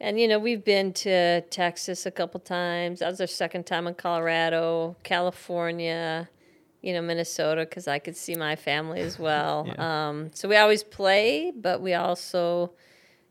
And 0.00 0.20
you 0.20 0.28
know, 0.28 0.38
we've 0.38 0.64
been 0.64 0.92
to 0.92 1.40
Texas 1.42 2.04
a 2.06 2.10
couple 2.10 2.38
times. 2.40 3.00
That 3.00 3.10
was 3.10 3.20
our 3.20 3.26
second 3.26 3.64
time 3.64 3.86
in 3.86 3.94
Colorado, 3.94 4.96
California, 5.02 6.28
you 6.86 6.92
know, 6.92 7.02
Minnesota, 7.02 7.62
because 7.62 7.88
I 7.88 7.98
could 7.98 8.16
see 8.16 8.36
my 8.36 8.54
family 8.54 9.00
as 9.00 9.18
well. 9.26 9.66
yeah. 9.66 10.08
um, 10.08 10.30
so 10.32 10.48
we 10.48 10.54
always 10.56 10.84
play, 10.84 11.50
but 11.50 11.82
we 11.82 11.94
also, 11.94 12.70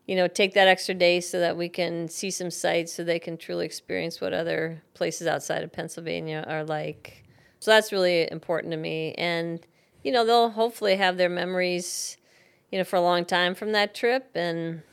you 0.05 0.17
know, 0.17 0.27
take 0.27 0.55
that 0.55 0.67
extra 0.67 0.93
day 0.93 1.21
so 1.21 1.39
that 1.39 1.55
we 1.55 1.69
can 1.69 2.09
see 2.09 2.29
some 2.29 2.51
sights, 2.51 2.93
so 2.93 3.05
they 3.05 3.17
can 3.17 3.37
truly 3.37 3.65
experience 3.65 4.19
what 4.19 4.33
other 4.33 4.83
places 4.93 5.25
outside 5.25 5.63
of 5.63 5.71
Pennsylvania 5.71 6.43
are 6.49 6.65
like. 6.65 7.23
So 7.61 7.71
that's 7.71 7.93
really 7.93 8.29
important 8.29 8.71
to 8.71 8.77
me, 8.77 9.13
and 9.13 9.65
you 10.03 10.11
know, 10.11 10.25
they'll 10.25 10.49
hopefully 10.49 10.97
have 10.97 11.15
their 11.15 11.29
memories, 11.29 12.17
you 12.71 12.77
know, 12.77 12.83
for 12.83 12.97
a 12.97 13.01
long 13.01 13.23
time 13.23 13.55
from 13.55 13.71
that 13.71 13.95
trip. 13.95 14.31
And 14.35 14.83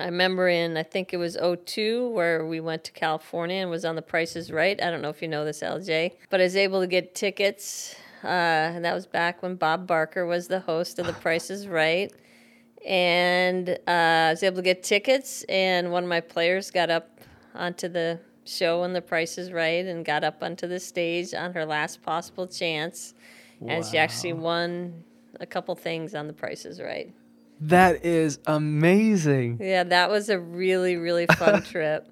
I 0.00 0.06
remember 0.06 0.48
in, 0.48 0.76
I 0.76 0.82
think 0.82 1.12
it 1.12 1.18
was 1.18 1.36
02, 1.36 2.08
where 2.08 2.46
we 2.46 2.60
went 2.60 2.84
to 2.84 2.92
California 2.92 3.56
and 3.56 3.70
was 3.70 3.84
on 3.84 3.96
the 3.96 4.02
Price 4.02 4.34
is 4.34 4.50
Right. 4.50 4.80
I 4.82 4.90
don't 4.90 5.02
know 5.02 5.10
if 5.10 5.20
you 5.20 5.28
know 5.28 5.44
this, 5.44 5.60
LJ, 5.62 6.12
but 6.30 6.40
I 6.40 6.44
was 6.44 6.56
able 6.56 6.80
to 6.80 6.86
get 6.86 7.14
tickets. 7.14 7.94
Uh, 8.24 8.26
and 8.26 8.84
that 8.84 8.94
was 8.94 9.06
back 9.06 9.42
when 9.42 9.56
Bob 9.56 9.86
Barker 9.86 10.26
was 10.26 10.48
the 10.48 10.60
host 10.60 10.98
of 10.98 11.06
The 11.06 11.12
Price 11.12 11.50
is 11.50 11.68
Right. 11.68 12.12
And 12.86 13.68
uh, 13.68 13.90
I 14.28 14.30
was 14.30 14.42
able 14.42 14.56
to 14.56 14.62
get 14.62 14.82
tickets, 14.82 15.44
and 15.48 15.92
one 15.92 16.04
of 16.04 16.08
my 16.08 16.20
players 16.20 16.70
got 16.70 16.88
up 16.90 17.20
onto 17.54 17.88
the 17.88 18.20
show 18.44 18.80
when 18.80 18.94
The 18.94 19.02
Price 19.02 19.36
is 19.36 19.52
Right 19.52 19.84
and 19.84 20.04
got 20.04 20.24
up 20.24 20.42
onto 20.42 20.66
the 20.66 20.80
stage 20.80 21.34
on 21.34 21.52
her 21.52 21.66
last 21.66 22.02
possible 22.02 22.46
chance 22.46 23.14
Wow. 23.60 23.74
And 23.74 23.84
she 23.84 23.98
actually 23.98 24.32
won 24.32 25.04
a 25.38 25.46
couple 25.46 25.74
things 25.74 26.14
on 26.14 26.26
the 26.26 26.32
Price 26.32 26.64
is 26.64 26.80
Right. 26.80 27.12
That 27.60 28.04
is 28.04 28.38
amazing. 28.46 29.58
Yeah, 29.60 29.84
that 29.84 30.10
was 30.10 30.30
a 30.30 30.38
really, 30.38 30.96
really 30.96 31.26
fun 31.26 31.62
trip. 31.70 32.08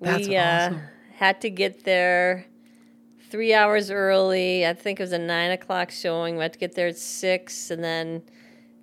That's 0.00 0.28
we 0.28 0.36
uh, 0.36 0.74
had 1.14 1.40
to 1.40 1.50
get 1.50 1.84
there 1.84 2.46
three 3.30 3.54
hours 3.54 3.90
early. 3.90 4.66
I 4.66 4.74
think 4.74 5.00
it 5.00 5.02
was 5.02 5.12
a 5.12 5.18
nine 5.18 5.50
o'clock 5.52 5.90
showing. 5.90 6.36
We 6.36 6.42
had 6.42 6.52
to 6.52 6.58
get 6.58 6.74
there 6.74 6.88
at 6.88 6.98
six, 6.98 7.70
and 7.70 7.82
then 7.82 8.22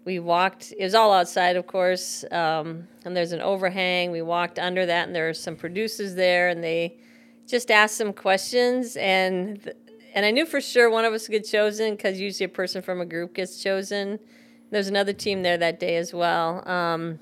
we 0.04 0.20
walked. 0.20 0.74
It 0.78 0.84
was 0.84 0.96
all 0.96 1.14
outside, 1.14 1.56
of 1.56 1.68
course, 1.68 2.26
um, 2.32 2.88
and 3.06 3.16
there's 3.16 3.32
an 3.32 3.42
overhang. 3.42 4.12
We 4.12 4.24
walked 4.24 4.58
under 4.58 4.86
that, 4.88 5.08
and 5.08 5.16
there 5.16 5.28
were 5.28 5.34
some 5.34 5.56
producers 5.56 6.16
there, 6.16 6.50
and 6.50 6.64
they 6.64 6.98
just 7.48 7.70
asked 7.70 7.96
some 7.96 8.14
questions, 8.14 8.96
and 8.96 9.62
th- 9.64 9.76
and 10.14 10.26
I 10.26 10.32
knew 10.32 10.46
for 10.46 10.60
sure 10.60 10.90
one 10.90 11.06
of 11.06 11.14
us 11.14 11.28
would 11.28 11.34
get 11.34 11.46
chosen 11.48 11.96
because 11.96 12.20
usually 12.20 12.46
a 12.46 12.50
person 12.50 12.82
from 12.82 13.00
a 13.00 13.06
group 13.06 13.36
gets 13.36 13.62
chosen. 13.62 14.20
There's 14.72 14.88
another 14.88 15.14
team 15.14 15.44
there 15.44 15.58
that 15.58 15.80
day 15.80 15.98
as 15.98 16.14
well. 16.14 16.68
Um, 16.68 17.20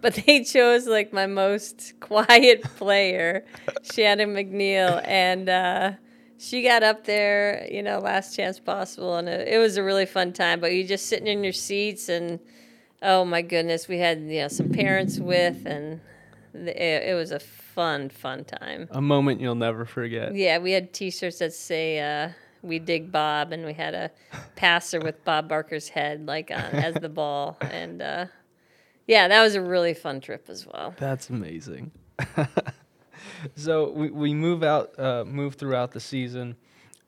but 0.00 0.14
they 0.14 0.44
chose 0.44 0.86
like 0.86 1.12
my 1.12 1.26
most 1.26 1.94
quiet 2.00 2.62
player, 2.62 3.44
Shannon 3.82 4.34
McNeil, 4.34 5.02
and 5.04 5.48
uh, 5.48 5.92
she 6.38 6.62
got 6.62 6.82
up 6.82 7.04
there, 7.04 7.66
you 7.70 7.82
know, 7.82 7.98
last 7.98 8.36
chance 8.36 8.60
possible, 8.60 9.16
and 9.16 9.28
it, 9.28 9.48
it 9.48 9.58
was 9.58 9.76
a 9.76 9.82
really 9.82 10.06
fun 10.06 10.32
time. 10.32 10.60
But 10.60 10.72
you're 10.74 10.86
just 10.86 11.06
sitting 11.06 11.26
in 11.26 11.42
your 11.42 11.52
seats, 11.52 12.08
and 12.08 12.38
oh 13.02 13.24
my 13.24 13.42
goodness, 13.42 13.88
we 13.88 13.98
had 13.98 14.20
you 14.20 14.42
know 14.42 14.48
some 14.48 14.70
parents 14.70 15.18
with, 15.18 15.66
and 15.66 16.00
it, 16.54 17.08
it 17.10 17.14
was 17.16 17.32
a 17.32 17.40
fun, 17.40 18.08
fun 18.08 18.44
time. 18.44 18.88
A 18.92 19.02
moment 19.02 19.40
you'll 19.40 19.54
never 19.54 19.84
forget. 19.84 20.34
Yeah, 20.34 20.58
we 20.58 20.72
had 20.72 20.92
T-shirts 20.92 21.40
that 21.40 21.52
say 21.52 22.00
uh, 22.00 22.30
"We 22.62 22.78
dig 22.78 23.12
Bob," 23.12 23.52
and 23.52 23.64
we 23.64 23.72
had 23.72 23.94
a 23.94 24.10
passer 24.54 25.00
with 25.00 25.24
Bob 25.24 25.48
Barker's 25.48 25.88
head 25.88 26.26
like 26.26 26.50
on, 26.50 26.58
as 26.58 26.94
the 26.94 27.08
ball, 27.08 27.56
and 27.60 28.02
uh, 28.02 28.26
yeah, 29.06 29.28
that 29.28 29.42
was 29.42 29.54
a 29.54 29.62
really 29.62 29.94
fun 29.94 30.20
trip 30.20 30.48
as 30.48 30.66
well. 30.66 30.94
That's 30.98 31.30
amazing. 31.30 31.92
so 33.56 33.90
we, 33.90 34.10
we 34.10 34.34
move 34.34 34.62
out, 34.62 34.98
uh, 34.98 35.24
move 35.24 35.54
throughout 35.54 35.92
the 35.92 36.00
season, 36.00 36.56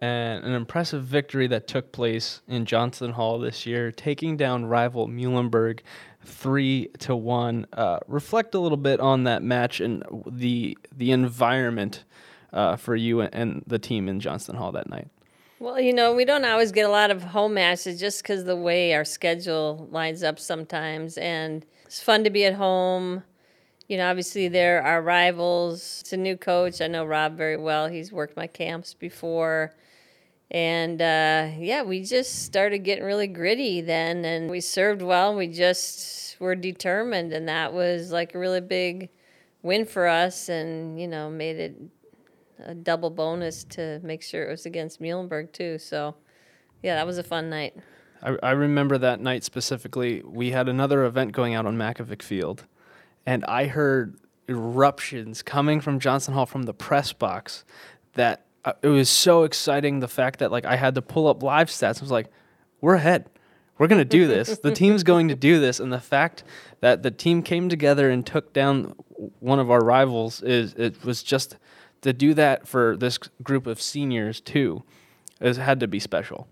and 0.00 0.44
an 0.44 0.52
impressive 0.52 1.04
victory 1.04 1.46
that 1.48 1.66
took 1.66 1.90
place 1.92 2.40
in 2.46 2.64
Johnston 2.66 3.12
Hall 3.12 3.38
this 3.38 3.66
year, 3.66 3.90
taking 3.90 4.36
down 4.36 4.64
rival 4.66 5.08
Muhlenberg 5.08 5.80
three 6.24 6.88
to 7.00 7.16
one. 7.16 7.66
Uh, 7.72 7.98
reflect 8.06 8.54
a 8.54 8.58
little 8.58 8.78
bit 8.78 9.00
on 9.00 9.24
that 9.24 9.42
match 9.42 9.80
and 9.80 10.04
the 10.26 10.76
the 10.94 11.10
environment 11.10 12.04
uh, 12.52 12.76
for 12.76 12.94
you 12.94 13.22
and 13.22 13.62
the 13.66 13.78
team 13.78 14.08
in 14.08 14.20
Johnston 14.20 14.56
Hall 14.56 14.72
that 14.72 14.88
night. 14.88 15.08
Well, 15.60 15.80
you 15.80 15.92
know, 15.92 16.14
we 16.14 16.24
don't 16.24 16.44
always 16.44 16.70
get 16.70 16.86
a 16.86 16.88
lot 16.88 17.10
of 17.10 17.22
home 17.22 17.54
matches 17.54 17.98
just 17.98 18.22
because 18.22 18.44
the 18.44 18.54
way 18.54 18.94
our 18.94 19.04
schedule 19.04 19.88
lines 19.90 20.22
up 20.22 20.38
sometimes, 20.38 21.18
and 21.18 21.66
it's 21.84 22.00
fun 22.00 22.22
to 22.24 22.30
be 22.30 22.44
at 22.44 22.54
home. 22.54 23.24
You 23.88 23.96
know, 23.96 24.08
obviously 24.08 24.46
there 24.46 24.82
are 24.82 25.02
rivals. 25.02 25.98
It's 26.02 26.12
a 26.12 26.16
new 26.16 26.36
coach. 26.36 26.80
I 26.80 26.86
know 26.86 27.04
Rob 27.04 27.36
very 27.36 27.56
well. 27.56 27.88
He's 27.88 28.12
worked 28.12 28.36
my 28.36 28.46
camps 28.46 28.94
before. 28.94 29.74
And 30.50 31.02
uh, 31.02 31.50
yeah, 31.58 31.82
we 31.82 32.04
just 32.04 32.44
started 32.44 32.78
getting 32.80 33.04
really 33.04 33.26
gritty 33.26 33.80
then, 33.80 34.24
and 34.24 34.48
we 34.50 34.60
served 34.60 35.02
well. 35.02 35.34
We 35.34 35.48
just 35.48 36.40
were 36.40 36.54
determined, 36.54 37.32
and 37.32 37.48
that 37.48 37.72
was 37.72 38.12
like 38.12 38.34
a 38.34 38.38
really 38.38 38.60
big 38.60 39.10
win 39.62 39.86
for 39.86 40.06
us, 40.06 40.48
and 40.48 41.00
you 41.00 41.08
know, 41.08 41.28
made 41.28 41.56
it 41.58 41.76
a 42.64 42.74
double 42.74 43.10
bonus 43.10 43.64
to 43.64 44.00
make 44.02 44.22
sure 44.22 44.46
it 44.46 44.50
was 44.50 44.66
against 44.66 45.00
Muhlenberg 45.00 45.52
too. 45.52 45.78
So 45.78 46.14
yeah, 46.82 46.94
that 46.96 47.06
was 47.06 47.18
a 47.18 47.22
fun 47.22 47.50
night. 47.50 47.76
I, 48.22 48.36
I 48.42 48.50
remember 48.52 48.98
that 48.98 49.20
night 49.20 49.44
specifically. 49.44 50.22
We 50.24 50.50
had 50.50 50.68
another 50.68 51.04
event 51.04 51.32
going 51.32 51.54
out 51.54 51.66
on 51.66 51.76
Mackovic 51.76 52.22
Field, 52.22 52.64
and 53.26 53.44
I 53.44 53.66
heard 53.66 54.16
eruptions 54.48 55.42
coming 55.42 55.80
from 55.80 56.00
Johnston 56.00 56.34
Hall 56.34 56.46
from 56.46 56.62
the 56.62 56.74
press 56.74 57.12
box 57.12 57.64
that 58.14 58.46
uh, 58.64 58.72
it 58.82 58.88
was 58.88 59.08
so 59.08 59.44
exciting 59.44 60.00
the 60.00 60.08
fact 60.08 60.38
that 60.40 60.50
like 60.50 60.64
I 60.64 60.76
had 60.76 60.94
to 60.96 61.02
pull 61.02 61.28
up 61.28 61.42
live 61.42 61.68
stats. 61.68 61.98
I 61.98 62.00
was 62.00 62.10
like, 62.10 62.30
we're 62.80 62.94
ahead. 62.94 63.28
We're 63.78 63.86
going 63.86 64.00
to 64.00 64.04
do 64.04 64.26
this. 64.26 64.58
the 64.58 64.72
team's 64.72 65.04
going 65.04 65.28
to 65.28 65.36
do 65.36 65.60
this 65.60 65.78
and 65.78 65.92
the 65.92 66.00
fact 66.00 66.42
that 66.80 67.04
the 67.04 67.12
team 67.12 67.42
came 67.42 67.68
together 67.68 68.10
and 68.10 68.26
took 68.26 68.52
down 68.52 68.94
one 69.38 69.60
of 69.60 69.70
our 69.70 69.80
rivals 69.80 70.42
is 70.42 70.74
it 70.74 71.04
was 71.04 71.22
just 71.22 71.56
to 72.02 72.12
do 72.12 72.34
that 72.34 72.66
for 72.66 72.96
this 72.96 73.18
group 73.42 73.66
of 73.66 73.80
seniors 73.80 74.40
too. 74.40 74.82
It 75.40 75.56
had 75.56 75.80
to 75.80 75.88
be 75.88 76.00
special. 76.00 76.48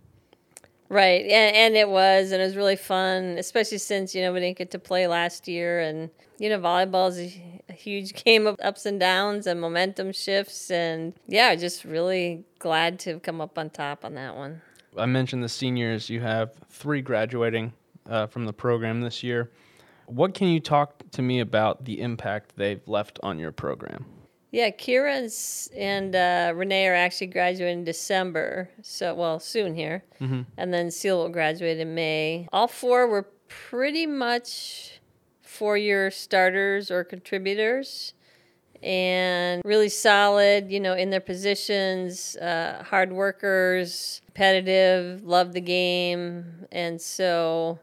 Right, 0.88 1.24
and, 1.24 1.56
and 1.56 1.76
it 1.76 1.88
was, 1.88 2.30
and 2.30 2.40
it 2.40 2.44
was 2.44 2.56
really 2.56 2.76
fun, 2.76 3.38
especially 3.38 3.78
since 3.78 4.14
you 4.14 4.22
know 4.22 4.32
we 4.32 4.40
didn't 4.40 4.58
get 4.58 4.70
to 4.70 4.78
play 4.78 5.08
last 5.08 5.48
year, 5.48 5.80
and 5.80 6.10
you 6.38 6.48
know 6.48 6.60
volleyball 6.60 7.08
is 7.08 7.18
a, 7.18 7.62
a 7.68 7.72
huge 7.72 8.12
game 8.24 8.46
of 8.46 8.56
ups 8.62 8.86
and 8.86 9.00
downs 9.00 9.48
and 9.48 9.60
momentum 9.60 10.12
shifts, 10.12 10.70
and 10.70 11.14
yeah, 11.26 11.54
just 11.56 11.84
really 11.84 12.44
glad 12.60 13.00
to 13.00 13.10
have 13.10 13.22
come 13.22 13.40
up 13.40 13.58
on 13.58 13.70
top 13.70 14.04
on 14.04 14.14
that 14.14 14.36
one. 14.36 14.62
I 14.96 15.06
mentioned 15.06 15.42
the 15.42 15.48
seniors. 15.48 16.08
You 16.08 16.20
have 16.20 16.52
three 16.70 17.02
graduating 17.02 17.72
uh, 18.08 18.28
from 18.28 18.46
the 18.46 18.52
program 18.52 19.00
this 19.00 19.22
year. 19.22 19.50
What 20.06 20.34
can 20.34 20.46
you 20.48 20.60
talk 20.60 21.02
to 21.10 21.22
me 21.22 21.40
about 21.40 21.84
the 21.84 22.00
impact 22.00 22.52
they've 22.56 22.86
left 22.86 23.18
on 23.24 23.40
your 23.40 23.50
program? 23.50 24.06
Yeah, 24.56 24.70
Kira 24.70 25.68
and 25.76 26.16
uh, 26.16 26.50
Renee 26.56 26.86
are 26.86 26.94
actually 26.94 27.26
graduating 27.26 27.80
in 27.80 27.84
December, 27.84 28.70
so 28.80 29.14
well 29.14 29.38
soon 29.38 29.74
here, 29.74 30.02
mm-hmm. 30.18 30.44
and 30.56 30.72
then 30.72 30.90
Seal 30.90 31.18
will 31.18 31.28
graduate 31.28 31.78
in 31.78 31.94
May. 31.94 32.48
All 32.54 32.66
four 32.66 33.06
were 33.06 33.28
pretty 33.48 34.06
much 34.06 34.98
four-year 35.42 36.10
starters 36.10 36.90
or 36.90 37.04
contributors, 37.04 38.14
and 38.82 39.60
really 39.62 39.90
solid. 39.90 40.70
You 40.70 40.80
know, 40.80 40.94
in 40.94 41.10
their 41.10 41.20
positions, 41.20 42.34
uh, 42.36 42.82
hard 42.82 43.12
workers, 43.12 44.22
competitive, 44.24 45.22
love 45.22 45.52
the 45.52 45.60
game, 45.60 46.66
and 46.72 46.98
so. 46.98 47.78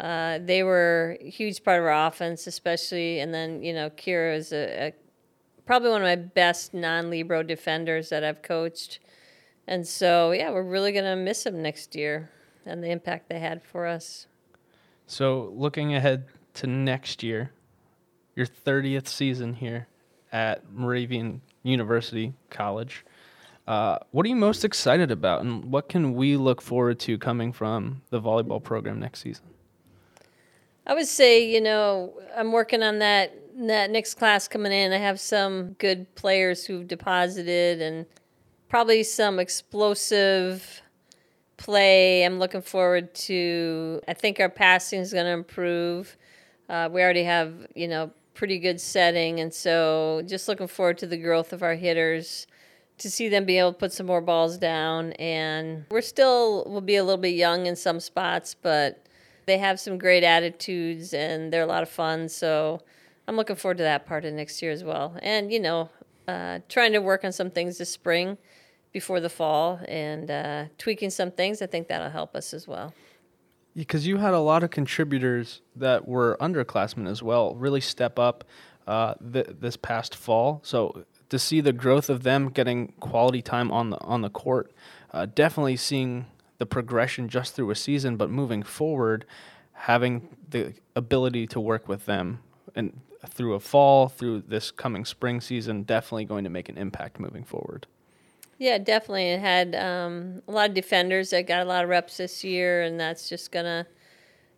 Uh, 0.00 0.38
they 0.38 0.62
were 0.62 1.18
a 1.20 1.28
huge 1.28 1.62
part 1.62 1.78
of 1.78 1.84
our 1.84 2.06
offense, 2.06 2.46
especially, 2.46 3.20
and 3.20 3.34
then 3.34 3.62
you 3.62 3.74
know 3.74 3.90
Kira 3.90 4.34
is 4.34 4.50
a, 4.50 4.86
a 4.86 4.92
probably 5.66 5.90
one 5.90 6.02
of 6.02 6.06
my 6.06 6.16
best 6.16 6.74
non 6.74 7.10
libero 7.10 7.42
defenders 7.42 8.08
that 8.10 8.24
I've 8.24 8.42
coached. 8.42 8.98
And 9.66 9.86
so, 9.86 10.32
yeah, 10.32 10.50
we're 10.50 10.62
really 10.62 10.92
going 10.92 11.04
to 11.04 11.16
miss 11.16 11.46
him 11.46 11.62
next 11.62 11.94
year 11.94 12.30
and 12.66 12.82
the 12.82 12.90
impact 12.90 13.28
they 13.28 13.38
had 13.38 13.62
for 13.62 13.86
us. 13.86 14.26
So, 15.06 15.52
looking 15.54 15.94
ahead 15.94 16.26
to 16.54 16.66
next 16.66 17.22
year, 17.22 17.52
your 18.34 18.46
30th 18.46 19.08
season 19.08 19.54
here 19.54 19.86
at 20.32 20.70
Moravian 20.72 21.42
University 21.62 22.32
College, 22.50 23.04
uh, 23.66 23.98
what 24.10 24.26
are 24.26 24.28
you 24.28 24.36
most 24.36 24.64
excited 24.64 25.10
about, 25.10 25.42
and 25.42 25.64
what 25.66 25.88
can 25.88 26.14
we 26.14 26.36
look 26.36 26.60
forward 26.60 26.98
to 27.00 27.16
coming 27.18 27.52
from 27.52 28.02
the 28.10 28.20
volleyball 28.20 28.62
program 28.62 28.98
next 28.98 29.20
season? 29.20 29.44
I 30.86 30.94
would 30.94 31.06
say, 31.06 31.48
you 31.48 31.60
know, 31.60 32.12
I'm 32.36 32.50
working 32.50 32.82
on 32.82 32.98
that 32.98 33.32
that 33.56 33.90
next 33.90 34.14
class 34.14 34.48
coming 34.48 34.72
in, 34.72 34.92
I 34.92 34.98
have 34.98 35.20
some 35.20 35.72
good 35.74 36.14
players 36.14 36.66
who've 36.66 36.86
deposited 36.86 37.80
and 37.80 38.06
probably 38.68 39.02
some 39.02 39.38
explosive 39.38 40.82
play. 41.56 42.24
I'm 42.24 42.38
looking 42.38 42.62
forward 42.62 43.14
to. 43.14 44.00
I 44.08 44.14
think 44.14 44.40
our 44.40 44.48
passing 44.48 45.00
is 45.00 45.12
going 45.12 45.26
to 45.26 45.32
improve. 45.32 46.16
Uh, 46.68 46.88
we 46.90 47.02
already 47.02 47.24
have, 47.24 47.66
you 47.74 47.88
know, 47.88 48.10
pretty 48.34 48.58
good 48.58 48.80
setting, 48.80 49.40
and 49.40 49.52
so 49.52 50.22
just 50.26 50.48
looking 50.48 50.66
forward 50.66 50.98
to 50.98 51.06
the 51.06 51.18
growth 51.18 51.52
of 51.52 51.62
our 51.62 51.74
hitters. 51.74 52.46
To 52.98 53.10
see 53.10 53.28
them 53.28 53.44
be 53.44 53.58
able 53.58 53.72
to 53.72 53.78
put 53.78 53.92
some 53.92 54.06
more 54.06 54.20
balls 54.20 54.58
down, 54.58 55.12
and 55.14 55.86
we're 55.90 56.02
still 56.02 56.64
we'll 56.68 56.80
be 56.80 56.96
a 56.96 57.02
little 57.02 57.20
bit 57.20 57.34
young 57.34 57.66
in 57.66 57.74
some 57.74 57.98
spots, 57.98 58.54
but 58.54 59.06
they 59.46 59.58
have 59.58 59.80
some 59.80 59.98
great 59.98 60.22
attitudes 60.22 61.12
and 61.12 61.52
they're 61.52 61.62
a 61.62 61.66
lot 61.66 61.82
of 61.82 61.88
fun. 61.88 62.28
So 62.28 62.80
I'm 63.28 63.36
looking 63.36 63.56
forward 63.56 63.78
to 63.78 63.84
that 63.84 64.06
part 64.06 64.24
of 64.24 64.34
next 64.34 64.62
year 64.62 64.72
as 64.72 64.82
well. 64.82 65.16
And, 65.22 65.52
you 65.52 65.60
know, 65.60 65.90
uh, 66.26 66.60
trying 66.68 66.92
to 66.92 67.00
work 67.00 67.24
on 67.24 67.32
some 67.32 67.50
things 67.50 67.78
this 67.78 67.90
spring 67.90 68.38
before 68.92 69.20
the 69.20 69.28
fall 69.28 69.80
and 69.88 70.30
uh, 70.30 70.64
tweaking 70.78 71.10
some 71.10 71.30
things. 71.30 71.62
I 71.62 71.66
think 71.66 71.88
that'll 71.88 72.10
help 72.10 72.34
us 72.36 72.52
as 72.52 72.68
well. 72.68 72.94
Because 73.74 74.06
you 74.06 74.18
had 74.18 74.34
a 74.34 74.40
lot 74.40 74.62
of 74.62 74.70
contributors 74.70 75.62
that 75.76 76.06
were 76.06 76.36
underclassmen 76.40 77.08
as 77.08 77.22
well 77.22 77.54
really 77.54 77.80
step 77.80 78.18
up 78.18 78.44
uh, 78.86 79.14
th- 79.32 79.46
this 79.60 79.76
past 79.76 80.14
fall. 80.14 80.60
So 80.62 81.06
to 81.30 81.38
see 81.38 81.62
the 81.62 81.72
growth 81.72 82.10
of 82.10 82.22
them 82.22 82.50
getting 82.50 82.92
quality 83.00 83.40
time 83.40 83.70
on 83.72 83.90
the 83.90 83.98
on 84.00 84.20
the 84.20 84.28
court, 84.28 84.72
uh, 85.12 85.26
definitely 85.26 85.76
seeing 85.76 86.26
the 86.58 86.66
progression 86.66 87.28
just 87.28 87.54
through 87.54 87.70
a 87.70 87.74
season, 87.74 88.16
but 88.16 88.28
moving 88.28 88.62
forward, 88.62 89.24
having 89.72 90.36
the 90.50 90.74
ability 90.94 91.46
to 91.46 91.58
work 91.58 91.88
with 91.88 92.04
them 92.04 92.40
and 92.74 93.00
through 93.28 93.54
a 93.54 93.60
fall, 93.60 94.08
through 94.08 94.42
this 94.48 94.70
coming 94.70 95.04
spring 95.04 95.40
season, 95.40 95.82
definitely 95.82 96.24
going 96.24 96.44
to 96.44 96.50
make 96.50 96.68
an 96.68 96.76
impact 96.76 97.20
moving 97.20 97.44
forward. 97.44 97.86
Yeah, 98.58 98.78
definitely. 98.78 99.30
It 99.30 99.40
had 99.40 99.74
um, 99.74 100.42
a 100.46 100.52
lot 100.52 100.68
of 100.68 100.74
defenders 100.74 101.30
that 101.30 101.46
got 101.46 101.62
a 101.62 101.64
lot 101.64 101.84
of 101.84 101.90
reps 101.90 102.18
this 102.18 102.44
year, 102.44 102.82
and 102.82 102.98
that's 102.98 103.28
just 103.28 103.50
gonna, 103.50 103.86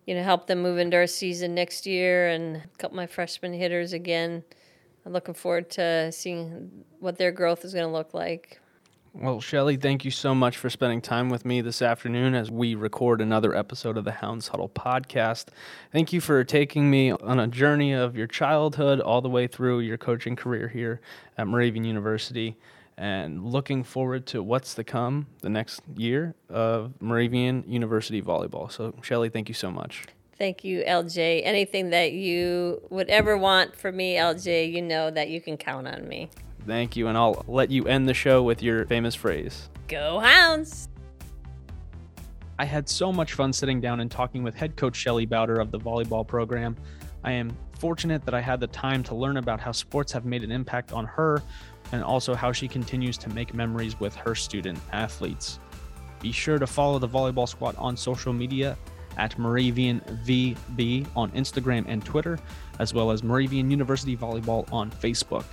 you 0.06 0.14
know, 0.14 0.22
help 0.22 0.46
them 0.46 0.60
move 0.60 0.78
into 0.78 0.96
our 0.96 1.06
season 1.06 1.54
next 1.54 1.86
year. 1.86 2.28
And 2.28 2.56
a 2.56 2.78
couple 2.78 2.96
of 2.96 2.96
my 2.96 3.06
freshman 3.06 3.52
hitters 3.54 3.92
again. 3.92 4.44
I'm 5.06 5.12
looking 5.12 5.34
forward 5.34 5.70
to 5.70 6.10
seeing 6.12 6.84
what 7.00 7.18
their 7.18 7.30
growth 7.30 7.64
is 7.64 7.74
going 7.74 7.86
to 7.86 7.92
look 7.92 8.14
like. 8.14 8.58
Well, 9.16 9.40
Shelly, 9.40 9.76
thank 9.76 10.04
you 10.04 10.10
so 10.10 10.34
much 10.34 10.56
for 10.56 10.68
spending 10.68 11.00
time 11.00 11.30
with 11.30 11.44
me 11.44 11.60
this 11.60 11.80
afternoon 11.80 12.34
as 12.34 12.50
we 12.50 12.74
record 12.74 13.20
another 13.20 13.54
episode 13.54 13.96
of 13.96 14.02
the 14.02 14.10
Hounds 14.10 14.48
Huddle 14.48 14.68
podcast. 14.68 15.50
Thank 15.92 16.12
you 16.12 16.20
for 16.20 16.42
taking 16.42 16.90
me 16.90 17.12
on 17.12 17.38
a 17.38 17.46
journey 17.46 17.92
of 17.92 18.16
your 18.16 18.26
childhood 18.26 18.98
all 18.98 19.20
the 19.20 19.28
way 19.28 19.46
through 19.46 19.80
your 19.80 19.96
coaching 19.96 20.34
career 20.34 20.66
here 20.66 21.00
at 21.38 21.46
Moravian 21.46 21.84
University 21.84 22.56
and 22.96 23.44
looking 23.44 23.84
forward 23.84 24.26
to 24.26 24.42
what's 24.42 24.74
to 24.74 24.82
come 24.82 25.28
the 25.42 25.48
next 25.48 25.82
year 25.94 26.34
of 26.48 27.00
Moravian 27.00 27.62
University 27.68 28.20
volleyball. 28.20 28.70
So, 28.70 28.96
Shelly, 29.00 29.28
thank 29.28 29.48
you 29.48 29.54
so 29.54 29.70
much. 29.70 30.06
Thank 30.36 30.64
you, 30.64 30.82
LJ. 30.82 31.42
Anything 31.44 31.90
that 31.90 32.10
you 32.10 32.82
would 32.90 33.08
ever 33.08 33.38
want 33.38 33.76
from 33.76 33.96
me, 33.96 34.16
LJ, 34.16 34.72
you 34.72 34.82
know 34.82 35.08
that 35.12 35.28
you 35.28 35.40
can 35.40 35.56
count 35.56 35.86
on 35.86 36.08
me. 36.08 36.30
Thank 36.66 36.96
you, 36.96 37.08
and 37.08 37.18
I'll 37.18 37.44
let 37.46 37.70
you 37.70 37.86
end 37.86 38.08
the 38.08 38.14
show 38.14 38.42
with 38.42 38.62
your 38.62 38.86
famous 38.86 39.14
phrase. 39.14 39.68
Go 39.88 40.18
Hounds! 40.18 40.88
I 42.58 42.64
had 42.64 42.88
so 42.88 43.12
much 43.12 43.34
fun 43.34 43.52
sitting 43.52 43.80
down 43.80 44.00
and 44.00 44.10
talking 44.10 44.42
with 44.42 44.54
head 44.54 44.76
coach 44.76 44.96
Shelly 44.96 45.26
Bowder 45.26 45.60
of 45.60 45.70
the 45.70 45.78
volleyball 45.78 46.26
program. 46.26 46.76
I 47.24 47.32
am 47.32 47.56
fortunate 47.78 48.24
that 48.24 48.34
I 48.34 48.40
had 48.40 48.60
the 48.60 48.66
time 48.68 49.02
to 49.04 49.14
learn 49.14 49.38
about 49.38 49.60
how 49.60 49.72
sports 49.72 50.12
have 50.12 50.24
made 50.24 50.44
an 50.44 50.52
impact 50.52 50.92
on 50.92 51.04
her 51.04 51.42
and 51.92 52.02
also 52.02 52.34
how 52.34 52.52
she 52.52 52.68
continues 52.68 53.18
to 53.18 53.28
make 53.30 53.54
memories 53.54 53.98
with 53.98 54.14
her 54.14 54.34
student 54.34 54.78
athletes. 54.92 55.58
Be 56.20 56.32
sure 56.32 56.58
to 56.58 56.66
follow 56.66 56.98
the 56.98 57.08
Volleyball 57.08 57.48
Squad 57.48 57.74
on 57.76 57.96
social 57.96 58.32
media 58.32 58.78
at 59.16 59.38
Moravian 59.38 60.00
VB 60.24 61.06
on 61.14 61.30
Instagram 61.32 61.84
and 61.86 62.04
Twitter, 62.04 62.38
as 62.78 62.94
well 62.94 63.10
as 63.10 63.22
Moravian 63.22 63.70
University 63.70 64.16
Volleyball 64.16 64.70
on 64.72 64.90
Facebook. 64.90 65.44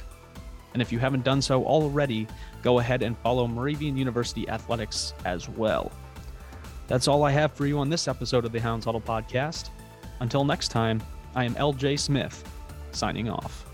And 0.73 0.81
if 0.81 0.91
you 0.91 0.99
haven't 0.99 1.23
done 1.23 1.41
so 1.41 1.63
already, 1.65 2.27
go 2.61 2.79
ahead 2.79 3.01
and 3.03 3.17
follow 3.17 3.47
Moravian 3.47 3.97
University 3.97 4.47
Athletics 4.49 5.13
as 5.25 5.49
well. 5.49 5.91
That's 6.87 7.07
all 7.07 7.23
I 7.23 7.31
have 7.31 7.53
for 7.53 7.65
you 7.65 7.79
on 7.79 7.89
this 7.89 8.07
episode 8.07 8.45
of 8.45 8.51
the 8.51 8.59
Hounds 8.59 8.85
Huddle 8.85 9.01
podcast. 9.01 9.69
Until 10.19 10.43
next 10.43 10.69
time, 10.69 11.01
I 11.35 11.45
am 11.45 11.55
LJ 11.55 11.99
Smith, 11.99 12.43
signing 12.91 13.29
off. 13.29 13.70